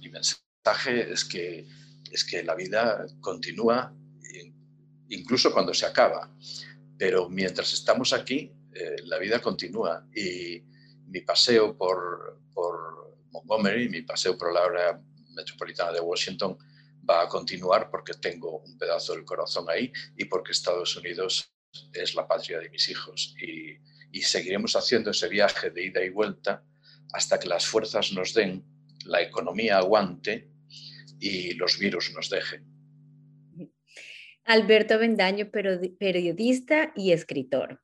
mi 0.00 0.08
mensaje 0.08 1.12
es 1.12 1.24
que, 1.24 1.68
es 2.10 2.24
que 2.24 2.42
la 2.42 2.54
vida 2.54 3.06
continúa 3.20 3.94
incluso 5.08 5.52
cuando 5.52 5.72
se 5.74 5.86
acaba, 5.86 6.34
pero 6.98 7.28
mientras 7.28 7.72
estamos 7.72 8.12
aquí, 8.12 8.50
la 9.04 9.18
vida 9.18 9.40
continúa 9.40 10.04
y 10.12 10.64
mi 11.06 11.20
paseo 11.20 11.76
por, 11.76 12.40
por 12.52 13.16
Montgomery, 13.30 13.88
mi 13.88 14.02
paseo 14.02 14.36
por 14.36 14.52
la 14.52 14.64
área 14.64 15.00
metropolitana 15.36 15.92
de 15.92 16.00
Washington, 16.00 16.56
va 17.08 17.22
a 17.22 17.28
continuar 17.28 17.90
porque 17.90 18.14
tengo 18.14 18.58
un 18.58 18.78
pedazo 18.78 19.14
del 19.14 19.24
corazón 19.24 19.66
ahí 19.68 19.92
y 20.16 20.24
porque 20.24 20.52
Estados 20.52 20.96
Unidos 20.96 21.54
es 21.92 22.14
la 22.14 22.26
patria 22.26 22.58
de 22.58 22.70
mis 22.70 22.88
hijos. 22.88 23.34
Y, 23.40 23.78
seguiremos 24.22 24.76
haciendo 24.76 25.10
ese 25.10 25.28
viaje 25.28 25.70
de 25.70 25.86
ida 25.86 26.04
y 26.04 26.08
vuelta 26.08 26.64
hasta 27.12 27.38
que 27.38 27.48
las 27.48 27.66
fuerzas 27.66 28.12
nos 28.12 28.32
den, 28.32 28.64
la 29.06 29.20
economía 29.20 29.78
aguante 29.78 30.50
y 31.18 31.54
los 31.54 31.78
virus 31.78 32.12
nos 32.14 32.30
dejen. 32.30 32.64
Alberto 34.44 34.98
Bendaño, 34.98 35.50
periodista 35.50 36.92
y 36.94 37.10
escritor. 37.10 37.80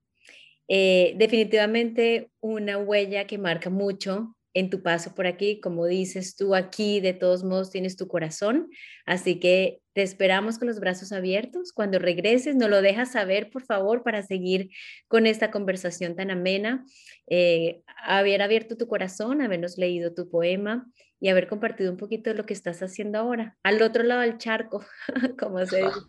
Eh, 0.69 1.15
definitivamente 1.17 2.31
una 2.39 2.79
huella 2.79 3.27
que 3.27 3.39
marca 3.39 3.71
mucho 3.71 4.37
en 4.55 4.71
tu 4.71 4.83
paso 4.83 5.15
por 5.15 5.27
aquí. 5.27 5.61
Como 5.61 5.87
dices 5.87 6.37
tú 6.37 6.55
aquí, 6.55 7.01
de 7.01 7.13
todos 7.13 7.45
modos 7.45 7.71
tienes 7.71 7.97
tu 7.97 8.09
corazón. 8.09 8.69
Así 9.07 9.39
que 9.39 9.81
te 9.93 10.03
esperamos 10.03 10.59
con 10.59 10.69
los 10.69 10.81
brazos 10.81 11.13
abiertos. 11.13 11.73
Cuando 11.73 11.99
regreses, 11.99 12.57
nos 12.57 12.71
lo 12.71 12.83
dejas 12.83 13.13
saber, 13.13 13.51
por 13.51 13.63
favor, 13.63 14.03
para 14.03 14.23
seguir 14.23 14.71
con 15.09 15.27
esta 15.27 15.51
conversación 15.51 16.17
tan 16.17 16.31
amena. 16.31 16.85
Eh, 17.29 17.83
haber 18.05 18.43
abierto 18.43 18.77
tu 18.77 18.87
corazón, 18.87 19.41
habernos 19.43 19.79
leído 19.79 20.15
tu 20.15 20.31
poema 20.31 20.87
y 21.21 21.29
haber 21.29 21.49
compartido 21.49 21.91
un 21.91 21.99
poquito 21.99 22.31
de 22.31 22.37
lo 22.37 22.47
que 22.47 22.55
estás 22.55 22.83
haciendo 22.83 23.19
ahora, 23.19 23.59
al 23.63 23.83
otro 23.83 24.03
lado 24.03 24.23
del 24.23 24.39
charco, 24.39 24.85
como 25.39 25.65
se 25.67 25.79
dice. 25.79 26.01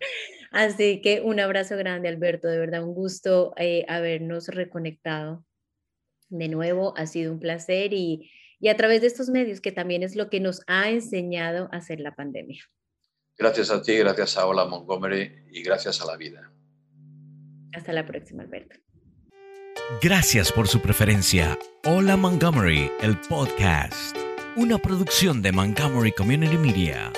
Así 0.52 1.00
que 1.00 1.22
un 1.22 1.40
abrazo 1.40 1.78
grande, 1.78 2.08
Alberto. 2.08 2.48
De 2.48 2.58
verdad, 2.58 2.84
un 2.84 2.94
gusto 2.94 3.54
eh, 3.56 3.86
habernos 3.88 4.48
reconectado 4.48 5.46
de 6.32 6.48
nuevo, 6.48 6.94
ha 6.96 7.06
sido 7.06 7.32
un 7.32 7.38
placer 7.38 7.92
y, 7.92 8.30
a 8.68 8.76
través 8.76 9.00
de 9.00 9.06
estos 9.06 9.28
medios, 9.28 9.60
que 9.60 9.72
también 9.72 10.02
es 10.02 10.16
lo 10.16 10.30
que 10.30 10.40
nos 10.40 10.62
ha 10.66 10.90
enseñado 10.90 11.68
a 11.72 11.76
hacer 11.76 12.00
la 12.00 12.14
pandemia. 12.14 12.62
Gracias 13.36 13.70
a 13.70 13.82
ti, 13.82 13.96
gracias 13.96 14.36
a 14.36 14.46
Hola 14.46 14.66
Montgomery 14.66 15.46
y 15.50 15.62
gracias 15.62 16.00
a 16.00 16.06
la 16.06 16.16
vida. 16.16 16.52
Hasta 17.74 17.92
la 17.92 18.06
próxima, 18.06 18.42
Alberto. 18.42 18.76
Gracias 20.00 20.52
por 20.52 20.68
su 20.68 20.80
preferencia. 20.80 21.58
Hola 21.84 22.16
Montgomery, 22.16 22.90
el 23.00 23.18
podcast. 23.20 24.16
Una 24.56 24.78
producción 24.78 25.42
de 25.42 25.50
Montgomery 25.50 26.12
Community 26.12 26.56
Media. 26.56 27.12